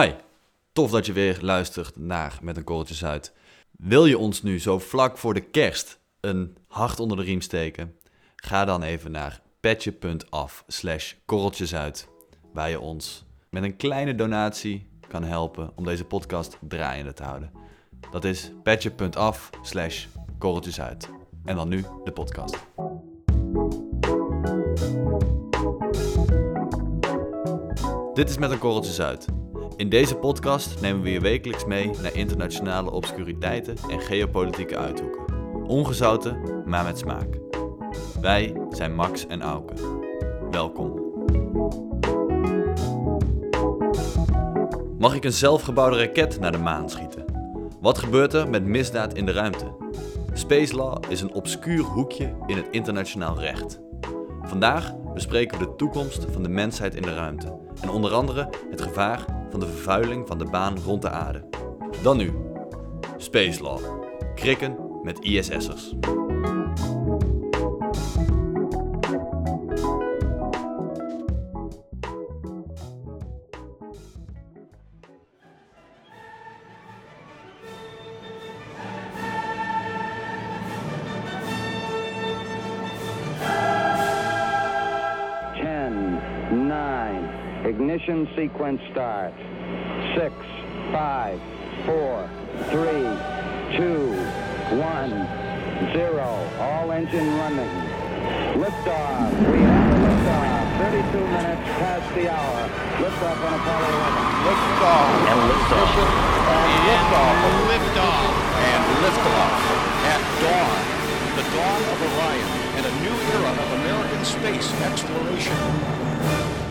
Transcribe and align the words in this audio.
Hi, 0.00 0.12
tof 0.72 0.90
dat 0.90 1.06
je 1.06 1.12
weer 1.12 1.38
luistert 1.40 1.96
naar 1.96 2.38
Met 2.42 2.56
een 2.56 2.64
Korreltje 2.64 2.94
Zuid. 2.94 3.32
Wil 3.70 4.06
je 4.06 4.18
ons 4.18 4.42
nu 4.42 4.60
zo 4.60 4.78
vlak 4.78 5.18
voor 5.18 5.34
de 5.34 5.40
kerst 5.40 5.98
een 6.20 6.56
hart 6.68 7.00
onder 7.00 7.16
de 7.16 7.22
riem 7.22 7.40
steken? 7.40 7.96
Ga 8.36 8.64
dan 8.64 8.82
even 8.82 9.10
naar 9.10 9.40
petje.af 9.60 10.64
slash 10.66 11.12
korreltjesuit, 11.24 12.08
waar 12.52 12.70
je 12.70 12.80
ons 12.80 13.24
met 13.50 13.62
een 13.62 13.76
kleine 13.76 14.14
donatie 14.14 14.88
kan 15.08 15.24
helpen 15.24 15.70
om 15.74 15.84
deze 15.84 16.04
podcast 16.04 16.58
draaiende 16.60 17.12
te 17.12 17.22
houden. 17.22 17.50
Dat 18.10 18.24
is 18.24 18.52
petje.af 18.62 19.50
slash 19.62 20.06
korreltjesuit. 20.38 21.08
En 21.44 21.56
dan 21.56 21.68
nu 21.68 21.84
de 22.04 22.12
podcast. 22.12 22.56
Dit 28.14 28.28
is 28.28 28.38
Met 28.38 28.50
een 28.50 28.58
Korreltje 28.58 28.92
Zuid. 28.92 29.41
In 29.76 29.88
deze 29.88 30.16
podcast 30.16 30.80
nemen 30.80 31.02
we 31.02 31.10
je 31.10 31.20
wekelijks 31.20 31.64
mee 31.64 31.90
naar 32.02 32.14
internationale 32.14 32.90
obscuriteiten 32.90 33.76
en 33.90 34.00
geopolitieke 34.00 34.76
uithoeken. 34.76 35.20
Ongezouten, 35.66 36.62
maar 36.64 36.84
met 36.84 36.98
smaak. 36.98 37.38
Wij 38.20 38.56
zijn 38.70 38.94
Max 38.94 39.26
en 39.26 39.42
Auke. 39.42 39.74
Welkom. 40.50 41.00
Mag 44.98 45.14
ik 45.14 45.24
een 45.24 45.32
zelfgebouwde 45.32 45.98
raket 45.98 46.40
naar 46.40 46.52
de 46.52 46.58
maan 46.58 46.90
schieten? 46.90 47.24
Wat 47.80 47.98
gebeurt 47.98 48.32
er 48.32 48.50
met 48.50 48.64
misdaad 48.64 49.14
in 49.14 49.26
de 49.26 49.32
ruimte? 49.32 49.72
Space 50.32 50.74
Law 50.74 51.02
is 51.08 51.20
een 51.20 51.32
obscuur 51.32 51.82
hoekje 51.82 52.34
in 52.46 52.56
het 52.56 52.66
internationaal 52.70 53.40
recht. 53.40 53.80
Vandaag 54.42 54.94
bespreken 55.14 55.58
we 55.58 55.64
de 55.64 55.76
toekomst 55.76 56.26
van 56.30 56.42
de 56.42 56.48
mensheid 56.48 56.94
in 56.94 57.02
de 57.02 57.14
ruimte 57.14 57.58
en 57.80 57.90
onder 57.90 58.12
andere 58.12 58.48
het 58.70 58.80
gevaar 58.80 59.24
van 59.52 59.60
de 59.60 59.66
vervuiling 59.66 60.26
van 60.26 60.38
de 60.38 60.44
baan 60.44 60.78
rond 60.84 61.02
de 61.02 61.10
aarde. 61.10 61.44
Dan 62.02 62.16
nu, 62.16 62.32
Space 63.16 63.62
Law. 63.62 63.80
Krikken 64.34 64.76
met 65.02 65.18
ISS'ers. 65.18 65.94
Sequence 88.36 88.80
start. 88.90 89.32
Six, 90.16 90.34
five, 90.92 91.40
four, 91.84 92.28
three, 92.70 93.08
two, 93.76 94.12
one, 94.78 95.12
zero. 95.92 96.28
All 96.60 96.92
engine 96.92 97.26
running. 97.36 97.72
Liftoff. 98.56 99.32
We 99.50 99.58
have 99.64 99.90
a 99.90 99.98
liftoff. 100.06 100.62
32 100.78 101.18
minutes 101.18 101.66
past 101.78 102.06
the 102.14 102.28
hour. 102.28 102.68
Liftoff 103.00 103.38
on 103.46 103.52
Apollo 103.52 103.88
11. 103.88 104.22
Liftoff. 104.48 105.10
And 105.30 105.40
liftoff. 105.50 105.92
And 106.52 106.70
liftoff. 106.88 107.36
Liftoff. 107.70 108.32
And 108.68 108.82
liftoff. 109.02 109.52
At 110.12 110.22
dawn. 110.42 110.80
The 111.36 111.44
dawn 111.56 111.80
of 111.92 111.98
Orion 112.02 112.62
and 112.76 112.86
a 112.86 112.92
new 113.00 113.16
era 113.32 113.50
of 113.52 113.68
American 113.80 114.24
space 114.24 114.68
exploration. 114.82 116.61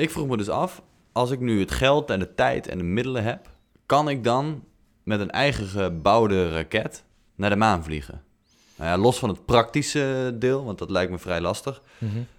Ik 0.00 0.10
vroeg 0.10 0.26
me 0.26 0.36
dus 0.36 0.48
af, 0.48 0.82
als 1.12 1.30
ik 1.30 1.40
nu 1.40 1.60
het 1.60 1.70
geld 1.70 2.10
en 2.10 2.18
de 2.18 2.34
tijd 2.34 2.68
en 2.68 2.78
de 2.78 2.84
middelen 2.84 3.22
heb, 3.24 3.50
kan 3.86 4.08
ik 4.08 4.24
dan 4.24 4.64
met 5.02 5.20
een 5.20 5.30
eigen 5.30 5.66
gebouwde 5.66 6.50
raket 6.52 7.04
naar 7.34 7.50
de 7.50 7.56
maan 7.56 7.84
vliegen? 7.84 8.22
Nou 8.76 8.90
ja, 8.90 8.98
los 8.98 9.18
van 9.18 9.28
het 9.28 9.44
praktische 9.44 10.32
deel, 10.38 10.64
want 10.64 10.78
dat 10.78 10.90
lijkt 10.90 11.10
me 11.12 11.18
vrij 11.18 11.40
lastig. 11.40 11.82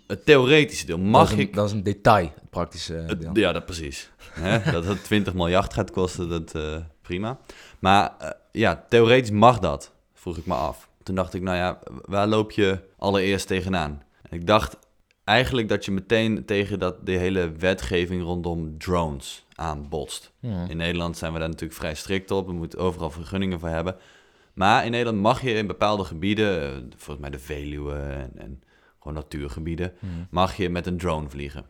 Het 0.08 0.26
theoretische 0.26 0.86
deel, 0.86 0.98
dat, 0.98 1.06
mag 1.06 1.32
een, 1.32 1.40
ik... 1.40 1.54
dat 1.54 1.66
is 1.66 1.72
een 1.72 1.84
detail, 1.84 2.32
het 2.36 2.50
praktische 2.50 2.94
Het- 2.94 3.22
deel. 3.22 3.32
ja, 3.38 3.52
dat 3.52 3.66
precies. 3.66 4.10
Dat 4.72 4.86
het 4.86 5.04
20 5.04 5.34
miljard 5.34 5.74
gaat 5.74 5.92
kosten, 5.92 6.30
dat 6.30 6.56
eh, 6.56 6.76
prima. 7.02 7.38
Maar 7.80 8.12
eh, 8.20 8.30
ja, 8.52 8.86
theoretisch 8.90 9.32
mag 9.32 9.60
dat, 9.60 9.92
vroeg 10.14 10.38
ik 10.38 10.46
me 10.46 10.54
af. 10.54 10.90
Toen 11.04 11.16
dacht 11.16 11.34
ik, 11.34 11.42
nou 11.42 11.58
ja, 11.58 11.80
waar 12.06 12.28
loop 12.28 12.52
je 12.52 12.80
allereerst 12.98 13.48
tegenaan? 13.48 14.04
En 14.30 14.38
ik 14.38 14.48
dacht 14.48 14.78
eigenlijk 15.24 15.70
dat 15.70 15.86
je 15.86 15.92
meteen 15.92 16.46
tegen 16.46 16.80
dat, 16.80 17.06
de 17.06 17.12
hele 17.12 17.52
wetgeving 17.52 18.24
rondom 18.24 18.78
drones 18.78 19.46
aanbotst. 19.56 20.32
Ja. 20.40 20.66
In 20.68 20.78
Nederland 20.78 21.18
zijn 21.18 21.34
we 21.34 21.40
daar 21.40 21.50
natuurlijk 21.50 21.80
vrij 21.80 21.96
strikt 21.96 22.32
op. 22.32 22.46
We 22.46 22.54
moeten 22.54 22.80
overal 22.80 23.12
vergunningen 23.12 23.60
voor 23.60 23.70
hebben. 23.70 23.96
Maar 24.54 24.86
in 24.86 24.92
Nederland 24.92 25.22
mag 25.22 25.42
je 25.42 25.54
in 25.54 25.68
bepaalde 25.68 26.04
gebieden, 26.04 26.62
eh, 26.62 26.78
volgens 26.98 27.20
mij 27.20 27.30
de 27.30 27.40
Veluwe 27.40 27.96
en, 27.96 28.32
en 28.36 28.64
gewoon 29.00 29.14
natuurgebieden, 29.14 29.94
mag 30.30 30.58
je 30.58 30.70
met 30.70 30.86
een 30.88 30.98
drone 30.98 31.30
vliegen. 31.30 31.66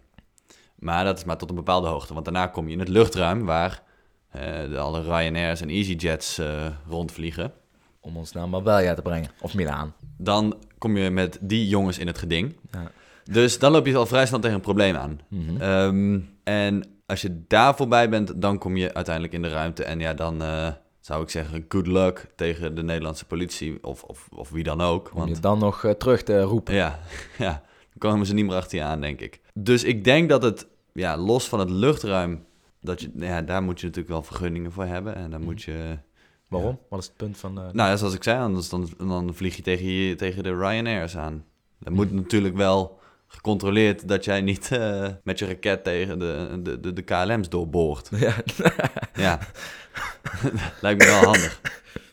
Maar 0.76 1.04
dat 1.04 1.18
is 1.18 1.24
maar 1.24 1.38
tot 1.38 1.50
een 1.50 1.56
bepaalde 1.56 1.88
hoogte, 1.88 2.14
want 2.14 2.26
daarna 2.26 2.48
kom 2.48 2.68
je 2.68 2.74
in 2.74 2.80
het 2.80 2.88
luchtruim 2.88 3.46
waar 3.46 3.84
de, 4.32 4.78
alle 4.78 5.02
Ryanairs 5.02 5.62
en 5.62 5.70
EasyJets 5.70 6.38
eh, 6.38 6.68
rondvliegen. 6.88 7.54
Om 8.00 8.18
ons 8.18 8.32
naar 8.32 8.50
Marbella 8.50 8.94
te 8.94 9.02
brengen. 9.02 9.30
Of 9.42 9.54
Milaan. 9.54 9.94
Dan 10.18 10.58
kom 10.78 10.98
je 10.98 11.10
met 11.10 11.38
die 11.42 11.68
jongens 11.68 11.98
in 11.98 12.08
het 12.08 12.18
geding. 12.18 12.56
Ja. 12.72 12.92
Dus 13.24 13.60
dan 13.60 13.72
loop 13.72 13.86
je 13.86 13.98
al 13.98 14.06
vrij 14.06 14.26
snel 14.26 14.40
tegen 14.40 14.56
een 14.56 14.62
probleem 14.62 14.96
aan. 14.96 15.20
Mhm. 15.28 15.62
Ehm, 15.62 16.20
en 16.44 16.84
als 17.06 17.22
je 17.22 17.44
daar 17.48 17.76
voorbij 17.76 18.10
bent, 18.10 18.42
dan 18.42 18.58
kom 18.58 18.78
je 18.78 18.94
uiteindelijk 18.94 19.34
in 19.34 19.42
de 19.42 19.50
ruimte. 19.50 19.84
En 19.84 20.00
ja, 20.00 20.14
dan 20.14 20.42
eh, 20.42 20.68
zou 21.00 21.24
ik 21.24 21.30
zeggen, 21.30 21.66
good 21.68 21.88
luck 21.88 22.32
tegen 22.36 22.76
de 22.76 22.84
Nederlandse 22.84 23.26
politie 23.26 23.84
of, 23.84 24.04
of, 24.04 24.28
of 24.36 24.50
wie 24.50 24.64
dan 24.64 24.82
ook. 24.82 25.12
Om 25.14 25.20
je 25.20 25.26
Want 25.26 25.42
dan 25.42 25.60
nog 25.60 25.84
eh, 25.84 25.92
terug 25.92 26.24
te 26.24 26.42
roepen. 26.42 26.74
ja, 26.74 27.00
ja, 27.38 27.64
dan 27.90 27.98
komen 27.98 28.26
ze 28.26 28.34
niet 28.34 28.46
meer 28.46 28.56
achter 28.56 28.78
je 28.78 28.84
aan, 28.84 29.02
denk 29.02 29.20
ik. 29.20 29.42
Dus 29.54 29.84
ik 29.84 30.04
denk 30.04 30.30
dat 30.30 30.44
het, 30.44 30.68
ja, 30.94 31.18
los 31.18 31.50
van 31.50 31.60
het 31.60 31.70
luchtruim, 31.70 32.46
dat 32.82 33.02
je, 33.02 33.12
ja, 33.16 33.42
daar 33.42 33.64
moet 33.64 33.80
je 33.80 33.86
natuurlijk 33.86 34.14
wel 34.14 34.24
vergunningen 34.24 34.72
voor 34.72 34.86
hebben. 34.86 35.16
En 35.16 35.32
dan 35.32 35.44
moet 35.44 35.62
je, 35.62 35.98
Waarom? 36.48 36.80
Wat 36.90 37.00
is 37.00 37.06
het 37.06 37.16
punt 37.18 37.38
van... 37.38 37.54
nou 37.54 37.74
ja, 37.74 37.96
zoals 37.96 38.14
ik 38.14 38.24
zei, 38.24 38.42
anders 38.42 38.70
dan, 38.70 38.90
dan 38.98 39.34
vlieg 39.34 39.56
je 39.56 39.62
tegen, 39.62 39.86
je 39.86 40.16
tegen 40.16 40.44
de 40.44 40.56
Ryanairs 40.56 41.18
aan. 41.18 41.46
Dan 41.80 41.94
moet 41.94 42.12
natuurlijk 42.12 42.56
wel 42.56 43.00
gecontroleerd 43.32 44.08
dat 44.08 44.26
jij 44.26 44.42
niet 44.42 44.72
eh, 44.72 45.08
met 45.24 45.40
je 45.40 45.46
raket 45.46 45.84
tegen 45.84 46.20
de, 46.20 46.60
de, 46.64 46.80
de, 46.80 46.94
de 46.94 47.02
KLM's 47.02 47.50
doorboort. 47.50 48.10
ja. 48.26 48.34
Ja, 49.14 49.40
lijkt 50.82 51.00
me 51.00 51.06
wel 51.06 51.24
handig. 51.24 51.62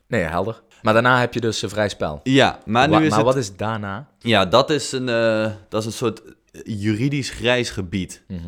nee, 0.06 0.22
helder. 0.22 0.62
Maar 0.82 0.92
daarna 0.92 1.20
heb 1.20 1.34
je 1.34 1.40
dus 1.40 1.62
een 1.62 1.68
vrij 1.68 1.88
spel. 1.88 2.20
Ja, 2.22 2.58
maar 2.64 2.88
nu 2.88 2.94
Wa- 2.94 3.00
is 3.00 3.08
maar 3.08 3.18
het... 3.18 3.26
wat 3.26 3.36
is 3.36 3.56
daarna? 3.56 4.08
Ja, 4.18 4.46
dat 4.46 4.70
is 4.70 4.92
een, 4.92 5.08
eh, 5.08 5.52
dat 5.68 5.80
is 5.80 5.86
een 5.86 5.92
soort 5.92 6.22
juridisch 6.64 7.30
grijs 7.30 7.70
gebied. 7.70 8.24
Mhm. 8.28 8.40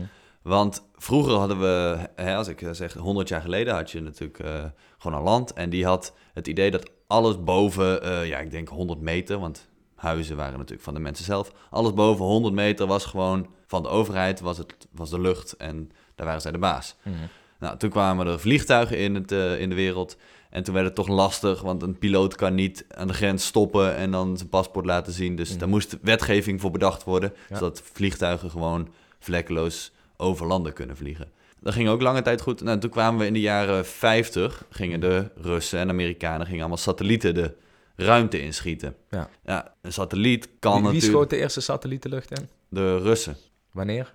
Want 0.43 0.83
vroeger 0.97 1.35
hadden 1.35 1.61
we, 1.61 1.99
hè, 2.17 2.37
als 2.37 2.49
ik 2.49 2.69
zeg 2.73 2.93
100 2.93 3.29
jaar 3.29 3.41
geleden, 3.41 3.75
had 3.75 3.91
je 3.91 4.01
natuurlijk 4.03 4.39
eh, 4.39 4.65
gewoon 4.99 5.19
een 5.19 5.25
land. 5.25 5.53
En 5.53 5.71
die 5.71 5.85
had 5.85 6.13
het 6.35 6.47
idee 6.47 6.71
dat 6.71 6.91
alles 7.07 7.45
boven, 7.45 8.03
eh, 8.03 8.27
ja, 8.27 8.39
ik 8.39 8.51
denk 8.51 8.69
100 8.69 9.01
meter, 9.01 9.39
want 9.39 9.69
huizen 10.01 10.37
waren 10.37 10.53
natuurlijk 10.59 10.83
van 10.83 10.95
de 10.95 11.01
mensen 11.01 11.25
zelf. 11.25 11.53
Alles 11.71 11.95
boven 11.95 12.25
100 12.25 12.55
meter 12.55 12.87
was 12.87 13.05
gewoon 13.05 13.47
van 13.67 13.83
de 13.83 13.89
overheid, 13.89 14.41
was, 14.41 14.59
het, 14.59 14.75
was 14.93 15.11
de 15.11 15.21
lucht 15.21 15.57
en 15.57 15.91
daar 16.15 16.27
waren 16.27 16.41
zij 16.41 16.53
de 16.53 16.59
baas. 16.59 16.97
Mhm. 17.03 17.15
Nou, 17.59 17.77
toen 17.79 17.91
kwamen 17.91 18.27
er 18.27 18.41
vliegtuigen 18.41 18.99
in, 18.99 19.15
het, 19.15 19.33
eh, 19.33 19.61
in 19.61 19.69
de 19.69 19.75
wereld. 19.75 20.17
En 20.51 20.63
toen 20.63 20.75
werd 20.75 20.87
het 20.87 20.95
toch 20.95 21.09
lastig, 21.09 21.61
want 21.63 21.83
een 21.83 21.99
piloot 21.99 22.35
kan 22.35 22.55
niet 22.55 22.85
aan 22.89 23.07
de 23.07 23.13
grens 23.13 23.47
stoppen 23.47 23.97
en 23.97 24.11
dan 24.11 24.37
zijn 24.37 24.49
paspoort 24.49 24.85
laten 24.87 25.13
zien. 25.13 25.37
Dus 25.37 25.59
daar 25.59 25.69
moest 25.69 25.97
wetgeving 26.03 26.61
voor 26.61 26.71
bedacht 26.71 27.05
worden, 27.05 27.33
Ja. 27.49 27.57
zodat 27.57 27.83
vliegtuigen 27.93 28.51
gewoon 28.51 28.89
vlekkeloos 29.19 29.93
over 30.17 30.47
landen 30.47 30.73
kunnen 30.73 30.97
vliegen. 30.97 31.29
Dat 31.61 31.75
ging 31.75 31.89
ook 31.89 32.03
lange 32.03 32.23
tijd 32.23 32.41
goed. 32.41 32.63
Nou, 32.63 32.79
toen 32.79 32.91
kwamen 32.91 33.21
we 33.21 33.27
in 33.27 33.33
de 33.33 33.41
jaren 33.41 33.87
50, 33.87 34.65
gingen 34.71 35.01
de 35.01 35.31
Russen 35.37 35.79
en 35.79 35.89
Amerikanen 35.89 36.47
gingen 36.47 36.61
allemaal 36.61 36.77
satellieten 36.79 37.35
de 37.35 37.55
ruimte 37.97 38.41
inschieten. 38.41 38.97
Ja. 39.11 39.29
Ja, 39.45 39.75
een 39.83 39.93
satelliet 39.93 40.49
kan 40.59 40.73
Wie, 40.73 40.83
wie 40.83 40.93
natuurlijk... 40.93 41.13
schoot 41.13 41.31
de 41.31 41.37
eerste 41.37 41.61
satelliet 41.61 42.03
de 42.03 42.09
lucht 42.09 42.39
in? 42.39 42.49
De 42.69 42.99
Russen. 42.99 43.37
Wanneer? 43.71 44.15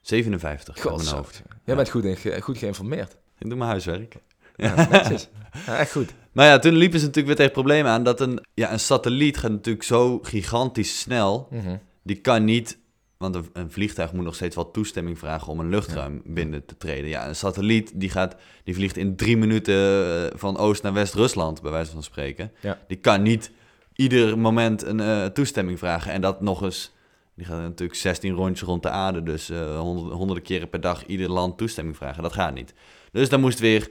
57, 0.00 0.86
uit 0.86 0.96
mijn 0.96 1.08
hoofd. 1.08 1.42
Jij 1.64 1.76
bent 1.76 1.90
goed, 1.90 2.04
in 2.04 2.42
goed 2.42 2.58
geïnformeerd. 2.58 3.16
Ik 3.38 3.48
doe 3.48 3.58
mijn 3.58 3.70
huiswerk. 3.70 4.16
Ja, 4.56 4.88
netjes. 4.90 5.28
Ja, 5.66 5.78
echt 5.78 5.92
goed. 5.92 6.12
Maar 6.32 6.46
ja, 6.46 6.58
toen 6.58 6.72
liepen 6.72 6.98
ze 6.98 7.06
natuurlijk 7.06 7.26
weer 7.26 7.46
tegen 7.46 7.62
problemen 7.62 7.92
aan 7.92 8.02
dat 8.02 8.20
een, 8.20 8.46
ja, 8.54 8.72
een 8.72 8.80
satelliet 8.80 9.36
gaat 9.38 9.50
natuurlijk 9.50 9.84
zo 9.84 10.18
gigantisch 10.22 11.00
snel. 11.00 11.48
Mhm. 11.50 11.76
Die 12.02 12.16
kan 12.16 12.44
niet, 12.44 12.78
want 13.20 13.34
een, 13.34 13.50
een 13.52 13.70
vliegtuig 13.70 14.12
moet 14.12 14.24
nog 14.24 14.34
steeds 14.34 14.54
wel 14.54 14.70
toestemming 14.70 15.18
vragen 15.18 15.52
om 15.52 15.60
een 15.60 15.68
luchtruim 15.68 16.22
binnen 16.24 16.64
te 16.64 16.76
treden. 16.76 17.08
Ja, 17.10 17.28
een 17.28 17.36
satelliet 17.36 17.92
die, 17.94 18.10
gaat, 18.10 18.36
die 18.64 18.74
vliegt 18.74 18.96
in 18.96 19.16
drie 19.16 19.36
minuten 19.36 19.74
eh, 19.74 20.38
van 20.38 20.56
Oost 20.56 20.82
naar 20.82 20.92
West-Rusland, 20.92 21.62
bij 21.62 21.70
wijze 21.70 21.92
van 21.92 22.02
spreken. 22.02 22.52
Ja. 22.60 22.78
Die 22.88 22.96
kan 22.96 23.22
niet 23.22 23.50
ieder 23.94 24.38
moment 24.38 24.84
een 24.84 25.00
eh, 25.00 25.24
toestemming 25.24 25.78
vragen 25.78 26.12
en 26.12 26.20
dat 26.20 26.40
nog 26.40 26.62
eens 26.62 26.92
die 27.34 27.46
gaat 27.46 27.60
natuurlijk 27.60 27.98
16 27.98 28.34
rondjes 28.34 28.68
rond 28.68 28.82
de 28.82 28.90
aarde. 28.90 29.22
Dus 29.22 29.50
eh, 29.50 29.78
honderd- 29.78 30.14
honderden 30.14 30.44
keren 30.44 30.68
per 30.68 30.80
dag 30.80 31.06
ieder 31.06 31.30
land 31.30 31.58
toestemming 31.58 31.96
vragen. 31.96 32.22
Dat 32.22 32.32
gaat 32.32 32.54
niet. 32.54 32.74
Dus 33.12 33.28
daar 33.28 33.40
moest 33.40 33.58
weer 33.58 33.90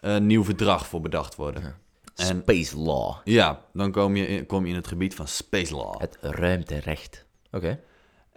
een 0.00 0.26
nieuw 0.26 0.44
verdrag 0.44 0.86
voor 0.86 1.00
bedacht 1.00 1.34
worden. 1.34 1.76
En 2.16 2.40
Space 2.40 2.78
law. 2.78 3.16
ja, 3.24 3.64
dan 3.72 3.92
kom 3.92 4.16
je, 4.16 4.26
in, 4.26 4.46
kom 4.46 4.64
je 4.64 4.70
in 4.70 4.76
het 4.76 4.86
gebied 4.86 5.14
van 5.14 5.28
space 5.28 5.74
law. 5.74 6.00
Het 6.00 6.18
ruimterecht. 6.20 7.24
Oké. 7.52 7.80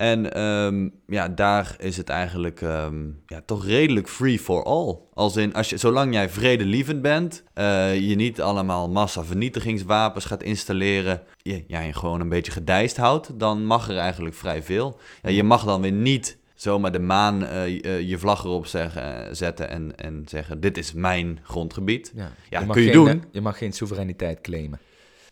En 0.01 0.33
ehm, 0.33 0.89
ja, 1.07 1.27
daar 1.27 1.75
is 1.79 1.97
het 1.97 2.09
eigenlijk 2.09 2.61
ehm, 2.61 3.03
ja, 3.25 3.41
toch 3.45 3.65
redelijk 3.65 4.09
free 4.09 4.39
for 4.39 4.63
all. 4.63 4.97
Als 5.13 5.35
in, 5.35 5.53
als 5.53 5.69
je, 5.69 5.77
zolang 5.77 6.13
jij 6.13 6.29
vredelievend 6.29 7.01
bent, 7.01 7.43
eh, 7.53 7.99
je 8.09 8.15
niet 8.15 8.41
allemaal 8.41 8.89
massavernietigingswapens 8.89 10.25
gaat 10.25 10.43
installeren, 10.43 11.21
je, 11.37 11.63
ja, 11.67 11.79
je 11.79 11.93
gewoon 11.93 12.19
een 12.21 12.29
beetje 12.29 12.51
gedijst 12.51 12.97
houdt, 12.97 13.39
dan 13.39 13.65
mag 13.65 13.89
er 13.89 13.97
eigenlijk 13.97 14.35
vrij 14.35 14.63
veel. 14.63 14.99
Ja, 15.21 15.29
je 15.29 15.43
mag 15.43 15.63
dan 15.63 15.81
weer 15.81 15.91
niet 15.91 16.37
zomaar 16.55 16.91
de 16.91 16.99
maan 16.99 17.45
eh, 17.45 17.67
je- 17.67 17.81
eh, 17.81 18.01
je 18.09 18.17
vlag 18.17 18.43
erop 18.43 18.65
zeggen, 18.65 19.35
zetten 19.35 19.69
en, 19.69 19.95
en 19.97 20.23
zeggen, 20.25 20.59
dit 20.59 20.77
is 20.77 20.93
mijn 20.93 21.39
grondgebied. 21.43 22.11
Ja, 22.15 22.31
Ja, 22.49 22.59
je 22.59 22.65
mag 22.65 22.75
kun 22.75 22.85
je 22.85 22.91
geen, 22.91 23.05
doen. 23.05 23.23
Je 23.31 23.41
mag 23.41 23.57
geen 23.57 23.71
soevereiniteit 23.73 24.41
claimen. 24.41 24.79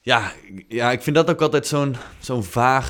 Ja, 0.01 0.31
ja, 0.67 0.91
ik 0.91 1.01
vind 1.01 1.15
dat 1.15 1.29
ook 1.29 1.41
altijd 1.41 1.67
zo'n 1.67 1.95
zo'n 2.19 2.43
vaag, 2.43 2.87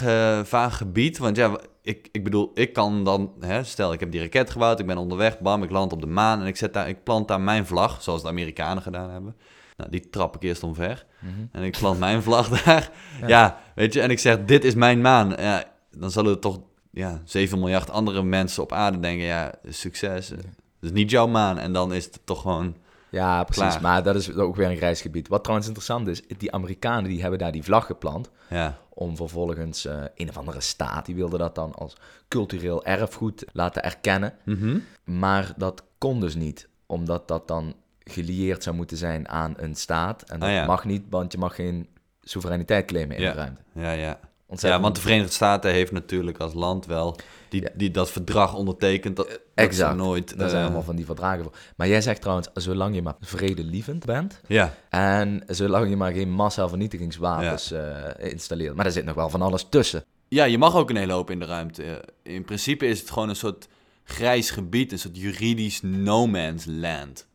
vaag 0.48 0.78
gebied. 0.78 1.18
Want 1.18 1.36
ja, 1.36 1.60
ik, 1.82 2.10
ik 2.12 2.24
bedoel, 2.24 2.52
ik 2.54 2.74
kan 2.74 3.04
dan... 3.04 3.34
Hè, 3.40 3.64
stel, 3.64 3.94
ik 3.94 4.00
heb 4.00 4.12
die 4.12 4.22
raket 4.22 4.50
gebouwd, 4.50 4.80
ik 4.80 4.86
ben 4.86 4.98
onderweg, 4.98 5.40
bam, 5.40 5.64
ik 5.64 5.70
land 5.70 5.94
op 5.94 6.02
de 6.02 6.08
maan... 6.08 6.42
en 6.42 6.48
ik, 6.48 6.58
zet 6.58 6.74
daar, 6.74 6.90
ik 6.90 7.04
plant 7.04 7.28
daar 7.28 7.42
mijn 7.42 7.66
vlag, 7.66 8.02
zoals 8.02 8.22
de 8.22 8.28
Amerikanen 8.28 8.84
gedaan 8.84 9.10
hebben. 9.10 9.36
Nou, 9.78 9.92
die 9.92 10.10
trap 10.10 10.36
ik 10.36 10.44
eerst 10.44 10.64
omver. 10.64 11.06
En 11.52 11.64
ik 11.64 11.78
plant 11.78 12.00
mijn 12.00 12.24
vlag 12.24 12.50
daar. 12.64 12.92
Ja. 13.28 13.62
weet 13.76 13.94
je, 13.94 14.02
en 14.02 14.10
ik 14.10 14.20
zeg, 14.20 14.46
dit 14.46 14.64
is 14.64 14.76
mijn 14.76 15.02
maan. 15.02 15.30
Ja, 15.30 15.64
dan 15.92 16.12
zullen 16.12 16.32
er 16.32 16.40
toch 16.40 16.60
ja, 16.92 17.22
7 17.26 17.60
miljard 17.60 17.90
andere 17.90 18.24
mensen 18.24 18.64
op 18.64 18.72
aarde 18.72 19.00
denken... 19.00 19.26
ja, 19.26 19.54
succes, 19.68 20.30
Het 20.30 20.46
is 20.82 20.92
niet 20.92 21.10
jouw 21.10 21.28
maan. 21.28 21.58
En 21.58 21.74
dan 21.74 21.94
is 21.94 22.06
het 22.06 22.20
toch 22.24 22.42
gewoon... 22.42 22.76
Ja, 23.12 23.44
precies. 23.44 23.64
Klaar. 23.64 23.82
Maar 23.82 24.04
dat 24.04 24.16
is 24.16 24.34
ook 24.36 24.56
weer 24.56 24.70
een 24.70 24.78
grijs 24.78 25.02
gebied. 25.02 25.28
Wat 25.28 25.42
trouwens 25.44 25.68
interessant 25.68 26.08
is, 26.08 26.22
die 26.38 26.52
Amerikanen 26.52 27.10
die 27.10 27.22
hebben 27.22 27.40
daar 27.40 27.52
die 27.52 27.64
vlag 27.64 27.86
geplant. 27.86 28.30
Ja, 28.50 28.78
Om 28.90 29.16
vervolgens 29.16 29.86
eh, 29.86 30.02
een 30.16 30.30
of 30.30 30.38
andere 30.38 30.62
staat, 30.62 31.06
die 31.06 31.16
wilde 31.16 31.38
dat 31.38 31.56
dan 31.56 31.74
als 31.76 31.96
cultureel 32.28 32.86
erfgoed 32.86 33.46
laten 33.54 33.84
erkennen. 33.84 34.34
Mhm. 34.46 34.78
Maar 35.04 35.54
dat 35.58 35.84
kon 35.98 36.20
dus 36.20 36.36
niet, 36.36 36.68
omdat 36.86 37.28
dat 37.28 37.48
dan 37.48 37.76
gelieerd 38.04 38.64
zou 38.64 38.76
moeten 38.76 38.98
zijn 38.98 39.28
aan 39.30 39.54
een 39.58 39.76
staat. 39.76 40.22
En 40.30 40.40
dat 40.40 40.50
Ah, 40.50 40.56
ja. 40.56 40.66
mag 40.66 40.86
niet, 40.86 41.04
want 41.10 41.32
je 41.32 41.38
mag 41.38 41.56
geen 41.56 41.88
soevereiniteit 42.22 42.86
claimen 42.86 43.16
in 43.16 43.22
Ja. 43.22 43.32
de 43.32 43.38
ruimte. 43.38 43.62
ja, 43.74 43.92
ja. 43.92 44.20
Ontzettend. 44.50 44.74
Ja, 44.74 44.80
want 44.82 44.96
de 44.96 45.02
Verenigde 45.02 45.32
Staten 45.34 45.72
heeft 45.72 45.92
natuurlijk 45.92 46.38
als 46.38 46.54
land 46.54 46.86
wel 46.86 47.16
die, 47.50 47.62
Ja. 47.62 47.70
die 47.76 47.92
dat 47.92 48.12
verdrag 48.12 48.56
ondertekent. 48.56 49.16
Dat, 49.16 49.28
dat 49.28 49.40
Exact. 49.54 49.90
ze 49.92 49.96
nooit. 49.98 50.38
Daar 50.38 50.48
zijn 50.50 50.60
eh, 50.62 50.66
allemaal 50.66 50.84
van 50.86 50.96
die 50.96 51.06
verdragen 51.06 51.44
voor. 51.44 51.54
Maar 51.76 51.88
jij 51.88 52.02
zegt 52.02 52.22
trouwens, 52.22 52.48
zolang 52.54 52.96
je 52.96 53.02
maar 53.02 53.16
vredelievend 53.20 54.06
bent... 54.06 54.42
Ja, 54.48 54.74
en 54.90 55.44
zolang 55.48 55.90
je 55.90 55.96
maar 55.96 56.12
geen 56.14 56.32
massavernietigingswapens 56.32 57.72
eh 57.72 58.32
installeert... 58.32 58.76
maar 58.76 58.86
er 58.86 58.92
zit 58.92 59.06
nog 59.06 59.16
wel 59.16 59.30
van 59.30 59.42
alles 59.42 59.66
tussen. 59.70 60.04
ja, 60.28 60.44
je 60.44 60.58
mag 60.58 60.76
ook 60.76 60.90
een 60.90 60.96
hele 60.96 61.14
hoop 61.14 61.30
in 61.30 61.40
de 61.40 61.46
ruimte. 61.46 61.84
Eh, 61.84 62.34
In 62.36 62.46
principe 62.46 62.86
is 62.88 63.00
het 63.00 63.12
gewoon 63.12 63.30
een 63.30 63.36
soort 63.36 63.68
grijs 64.04 64.50
gebied, 64.52 64.92
een 64.92 65.00
soort 65.00 65.18
juridisch 65.18 65.82
no 65.82 66.28
man's 66.28 66.66
land. 66.68 67.28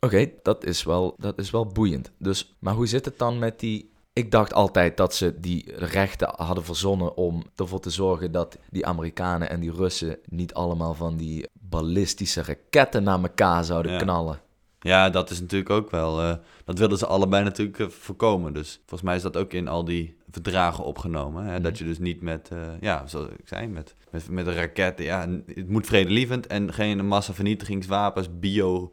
Oké, 0.00 0.30
dat, 0.42 0.64
is 0.64 0.82
wel- 0.82 1.14
dat 1.18 1.38
is 1.38 1.50
wel 1.50 1.66
boeiend. 1.66 2.10
Dus, 2.18 2.56
maar 2.58 2.74
hoe 2.74 2.86
zit 2.86 3.04
het 3.04 3.18
dan 3.18 3.38
met 3.38 3.60
die... 3.60 3.90
Ik 4.16 4.30
dacht 4.30 4.54
altijd 4.54 4.96
dat 4.96 5.14
ze 5.14 5.40
die 5.40 5.72
rechten 5.76 6.28
hadden 6.36 6.64
verzonnen 6.64 7.16
om 7.16 7.42
ervoor 7.56 7.80
te 7.80 7.90
zorgen 7.90 8.32
dat 8.32 8.58
die 8.70 8.86
Amerikanen 8.86 9.50
en 9.50 9.60
die 9.60 9.72
Russen 9.72 10.18
niet 10.28 10.54
allemaal 10.54 10.94
van 10.94 11.16
die 11.16 11.46
ballistische 11.52 12.42
raketten 12.42 13.02
naar 13.02 13.22
elkaar 13.22 13.64
zouden 13.64 13.92
Ja. 13.92 13.98
knallen. 13.98 14.40
Ja, 14.80 15.10
dat 15.10 15.30
is 15.30 15.40
natuurlijk 15.40 15.70
ook 15.70 15.90
wel. 15.90 16.20
eh, 16.22 16.34
dat 16.64 16.78
willen 16.78 16.98
ze 16.98 17.06
allebei 17.06 17.44
natuurlijk 17.44 17.78
eh, 17.78 17.88
voorkomen. 17.88 18.52
Dus 18.52 18.74
volgens 18.78 19.02
mij 19.02 19.16
is 19.16 19.22
dat 19.22 19.36
ook 19.36 19.52
in 19.52 19.68
al 19.68 19.84
die 19.84 20.16
verdragen 20.30 20.84
opgenomen. 20.84 21.44
Hè? 21.44 21.60
Dat 21.60 21.78
je 21.78 21.84
dus 21.84 21.98
niet 21.98 22.20
met, 22.20 22.48
eh, 22.52 22.58
ja, 22.80 23.06
zoals 23.06 23.26
ik 23.28 23.48
zei, 23.48 23.66
met, 23.66 23.94
met, 24.10 24.30
met 24.30 24.46
een 24.46 24.54
raket. 24.54 24.98
Ja, 24.98 25.28
het 25.46 25.68
moet 25.68 25.86
vredelievend 25.86 26.46
en 26.46 26.72
geen 26.72 27.06
massavernietigingswapens, 27.06 28.28
bio, 28.38 28.90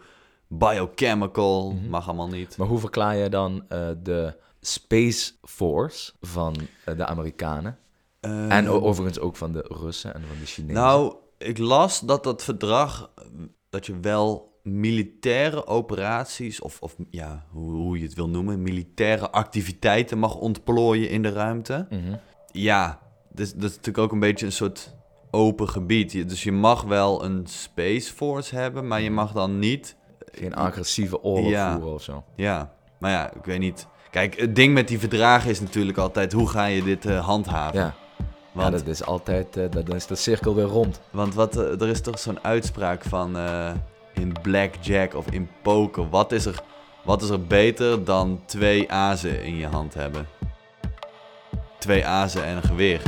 biochemical, 0.47 1.71
mag 1.89 2.07
allemaal 2.07 2.27
niet. 2.27 2.57
Maar 2.57 2.67
hoe 2.67 2.79
verklaar 2.79 3.15
je 3.15 3.29
dan 3.29 3.65
de 4.03 4.35
Space 4.67 5.33
Force 5.41 6.13
van 6.21 6.55
eh, 6.85 6.97
de 6.97 7.05
Amerikanen? 7.05 7.77
en 8.49 8.69
o- 8.69 8.79
overigens 8.81 9.19
ook 9.19 9.35
van 9.35 9.51
de 9.51 9.65
Russen 9.67 10.13
en 10.13 10.21
van 10.27 10.39
de 10.39 10.45
Chinezen. 10.45 10.75
Nou, 10.81 11.15
ik 11.37 11.57
las 11.57 11.99
dat 11.99 12.23
dat 12.23 12.43
verdrag, 12.43 13.11
eh, 13.15 13.23
dat 13.69 13.85
je 13.85 13.99
wel 13.99 14.51
militaire 14.63 15.67
operaties, 15.67 16.61
of, 16.61 16.81
of 16.81 16.95
ja, 17.09 17.45
hoe, 17.51 17.71
hoe 17.71 17.97
je 17.97 18.03
het 18.03 18.13
wil 18.13 18.29
noemen, 18.29 18.61
militaire 18.61 19.29
activiteiten 19.31 20.17
mag 20.17 20.35
ontplooien 20.35 21.09
in 21.09 21.21
de 21.21 21.29
ruimte. 21.31 21.87
Mhm. 21.89 22.15
Ja, 22.51 22.99
dus, 23.31 23.53
dat 23.53 23.63
is 23.63 23.69
natuurlijk 23.75 23.97
ook 23.97 24.11
een 24.11 24.19
beetje 24.19 24.45
een 24.45 24.51
soort 24.51 24.95
open 25.31 25.69
gebied. 25.69 26.29
Dus 26.29 26.43
je 26.43 26.51
mag 26.51 26.81
wel 26.83 27.23
een 27.25 27.47
Space 27.47 28.13
Force 28.13 28.55
hebben, 28.55 28.87
maar 28.87 29.01
je 29.01 29.11
mag 29.11 29.31
dan 29.31 29.59
niet... 29.59 29.95
Geen 30.35 30.55
agressieve 30.55 31.21
oorlog 31.23 31.49
Ja. 31.49 31.73
voeren 31.75 31.93
of 31.93 32.03
zo. 32.03 32.23
Ja, 32.35 32.73
maar 32.99 33.11
ja, 33.11 33.33
ik 33.33 33.45
weet 33.45 33.59
niet. 33.59 33.87
Kijk, 34.13 34.39
het 34.39 34.55
ding 34.55 34.73
met 34.73 34.87
die 34.87 34.99
verdragen 34.99 35.49
is 35.49 35.59
natuurlijk 35.59 35.97
altijd, 35.97 36.33
hoe 36.33 36.49
ga 36.49 36.65
je 36.65 36.83
dit 36.83 37.05
eh, 37.05 37.25
handhaven? 37.25 37.79
Ja, 37.79 37.93
Want, 38.51 38.71
ja 38.71 38.77
dat 38.77 38.87
is 38.87 39.05
altijd, 39.05 39.57
eh, 39.57 39.65
dan 39.69 39.95
is 39.95 40.05
de 40.05 40.15
cirkel 40.15 40.55
weer 40.55 40.65
rond. 40.65 41.01
want 41.11 41.33
wat, 41.33 41.57
eh, 41.57 41.81
er 41.81 41.87
is 41.87 42.01
toch 42.01 42.19
zo'n 42.19 42.43
uitspraak 42.43 43.03
van 43.03 43.37
in 44.13 44.35
blackjack 44.41 45.15
of 45.15 45.31
in 45.31 45.49
poker. 45.61 46.09
Wat 46.09 46.31
is, 46.31 46.45
er, 46.45 46.63
wat 47.03 47.21
is 47.21 47.29
er 47.29 47.43
beter 47.43 48.03
dan 48.03 48.41
twee 48.45 48.91
azen 48.91 49.43
in 49.43 49.55
je 49.55 49.67
hand 49.67 49.93
hebben? 49.93 50.27
Twee 51.79 52.05
azen 52.05 52.43
en 52.43 52.55
een 52.55 52.63
geweer. 52.63 53.01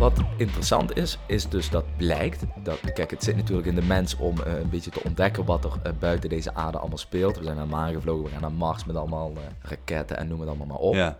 Wat 0.00 0.20
interessant 0.36 0.96
is, 0.96 1.18
is 1.26 1.48
dus 1.48 1.70
dat 1.70 1.84
blijkt, 1.96 2.44
dat, 2.62 2.92
kijk 2.92 3.10
het 3.10 3.24
zit 3.24 3.36
natuurlijk 3.36 3.66
in 3.66 3.74
de 3.74 3.82
mens 3.82 4.16
om 4.16 4.42
eh, 4.42 4.58
een 4.58 4.68
beetje 4.70 4.90
te 4.90 5.02
ontdekken 5.04 5.44
wat 5.44 5.64
er 5.64 5.72
eh, 5.82 5.92
buiten 5.98 6.28
deze 6.28 6.54
aarde 6.54 6.78
allemaal 6.78 6.98
speelt. 6.98 7.38
We 7.38 7.44
zijn 7.44 7.56
naar 7.56 7.66
maan 7.66 7.92
gevlogen, 7.92 8.24
we 8.24 8.30
gaan 8.30 8.40
naar 8.40 8.52
Mars 8.52 8.84
met 8.84 8.96
allemaal 8.96 9.32
eh, 9.36 9.70
raketten 9.70 10.16
en 10.16 10.28
noem 10.28 10.40
het 10.40 10.48
allemaal 10.48 10.66
maar 10.66 10.76
op. 10.76 10.94
Ja, 10.94 11.18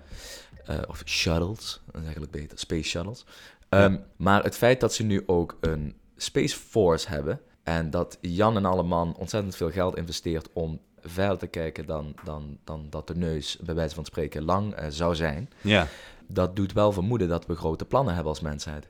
of 0.88 1.02
shuttles, 1.04 1.80
dat 1.84 1.94
is 1.94 2.02
eigenlijk 2.02 2.32
beter, 2.32 2.58
space 2.58 2.88
shuttles. 2.88 3.24
Ehm, 3.68 3.96
Maar 4.16 4.42
het 4.42 4.56
feit 4.56 4.80
dat 4.80 4.94
ze 4.94 5.02
nu 5.02 5.22
ook 5.26 5.56
een 5.60 5.94
Space 6.16 6.56
Force 6.56 7.08
hebben 7.08 7.40
en 7.62 7.90
dat 7.90 8.18
Jan 8.20 8.56
en 8.56 8.64
Alleman 8.64 9.16
ontzettend 9.16 9.56
veel 9.56 9.70
geld 9.70 9.96
investeert 9.96 10.48
om 10.52 10.80
verder 11.00 11.38
te 11.38 11.46
kijken 11.46 11.86
dan, 11.86 12.14
dan, 12.24 12.58
dan 12.64 12.86
dat 12.90 13.06
de 13.06 13.16
neus, 13.16 13.58
bij 13.62 13.74
wijze 13.74 13.94
van 13.94 14.04
spreken, 14.04 14.42
lang 14.42 14.74
zou 14.88 15.14
zijn, 15.14 15.50
ja. 15.60 15.86
Dat 16.32 16.56
doet 16.56 16.72
wel 16.72 16.92
vermoeden 16.92 17.28
dat 17.28 17.46
we 17.46 17.54
grote 17.54 17.84
plannen 17.84 18.14
hebben 18.14 18.32
als 18.32 18.40
mensheid. 18.40 18.88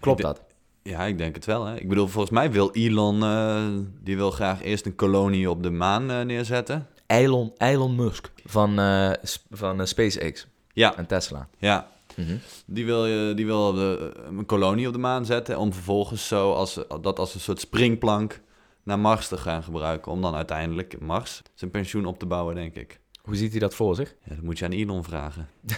Klopt 0.00 0.22
dat? 0.22 0.42
Ja, 0.82 1.04
ik 1.04 1.18
denk 1.18 1.34
het 1.34 1.44
wel. 1.44 1.64
Hè. 1.64 1.76
Ik 1.76 1.88
bedoel, 1.88 2.06
volgens 2.06 2.32
mij 2.32 2.52
wil 2.52 2.70
Elon, 2.72 3.22
eh, 3.22 3.66
die 4.02 4.16
wil 4.16 4.30
graag 4.30 4.62
eerst 4.62 4.86
een 4.86 4.94
kolonie 4.94 5.50
op 5.50 5.62
de 5.62 5.70
maan 5.70 6.10
eh, 6.10 6.20
neerzetten. 6.20 6.86
Elon, 7.06 7.52
Elon 7.56 7.94
Musk 7.94 8.30
van, 8.44 8.78
eh, 8.78 9.10
van 9.50 9.86
SpaceX 9.86 10.46
Ja, 10.72 10.96
en 10.96 11.06
Tesla. 11.06 11.48
ja. 11.58 11.88
Mhm. 12.16 12.36
Die 12.66 12.84
wil, 12.84 13.02
die 13.34 13.46
wil 13.46 13.72
de, 13.72 14.12
een 14.28 14.46
kolonie 14.46 14.86
op 14.86 14.92
de 14.92 14.98
maan 14.98 15.26
zetten 15.26 15.58
om 15.58 15.72
vervolgens 15.72 16.28
zo 16.28 16.52
als, 16.52 16.80
dat 17.00 17.18
als 17.18 17.34
een 17.34 17.40
soort 17.40 17.60
springplank 17.60 18.40
naar 18.82 18.98
Mars 18.98 19.28
te 19.28 19.36
gaan 19.36 19.62
gebruiken. 19.62 20.12
Om 20.12 20.22
dan 20.22 20.34
uiteindelijk 20.34 21.00
Mars 21.00 21.42
zijn 21.54 21.70
pensioen 21.70 22.06
op 22.06 22.18
te 22.18 22.26
bouwen, 22.26 22.54
denk 22.54 22.74
ik. 22.74 23.00
Hoe 23.22 23.36
ziet 23.36 23.50
hij 23.50 23.60
dat 23.60 23.74
voor 23.74 23.94
zich? 23.94 24.14
Ja, 24.24 24.34
dat 24.34 24.44
moet 24.44 24.58
je 24.58 24.64
aan 24.64 24.72
Elon 24.72 25.04
vragen. 25.04 25.48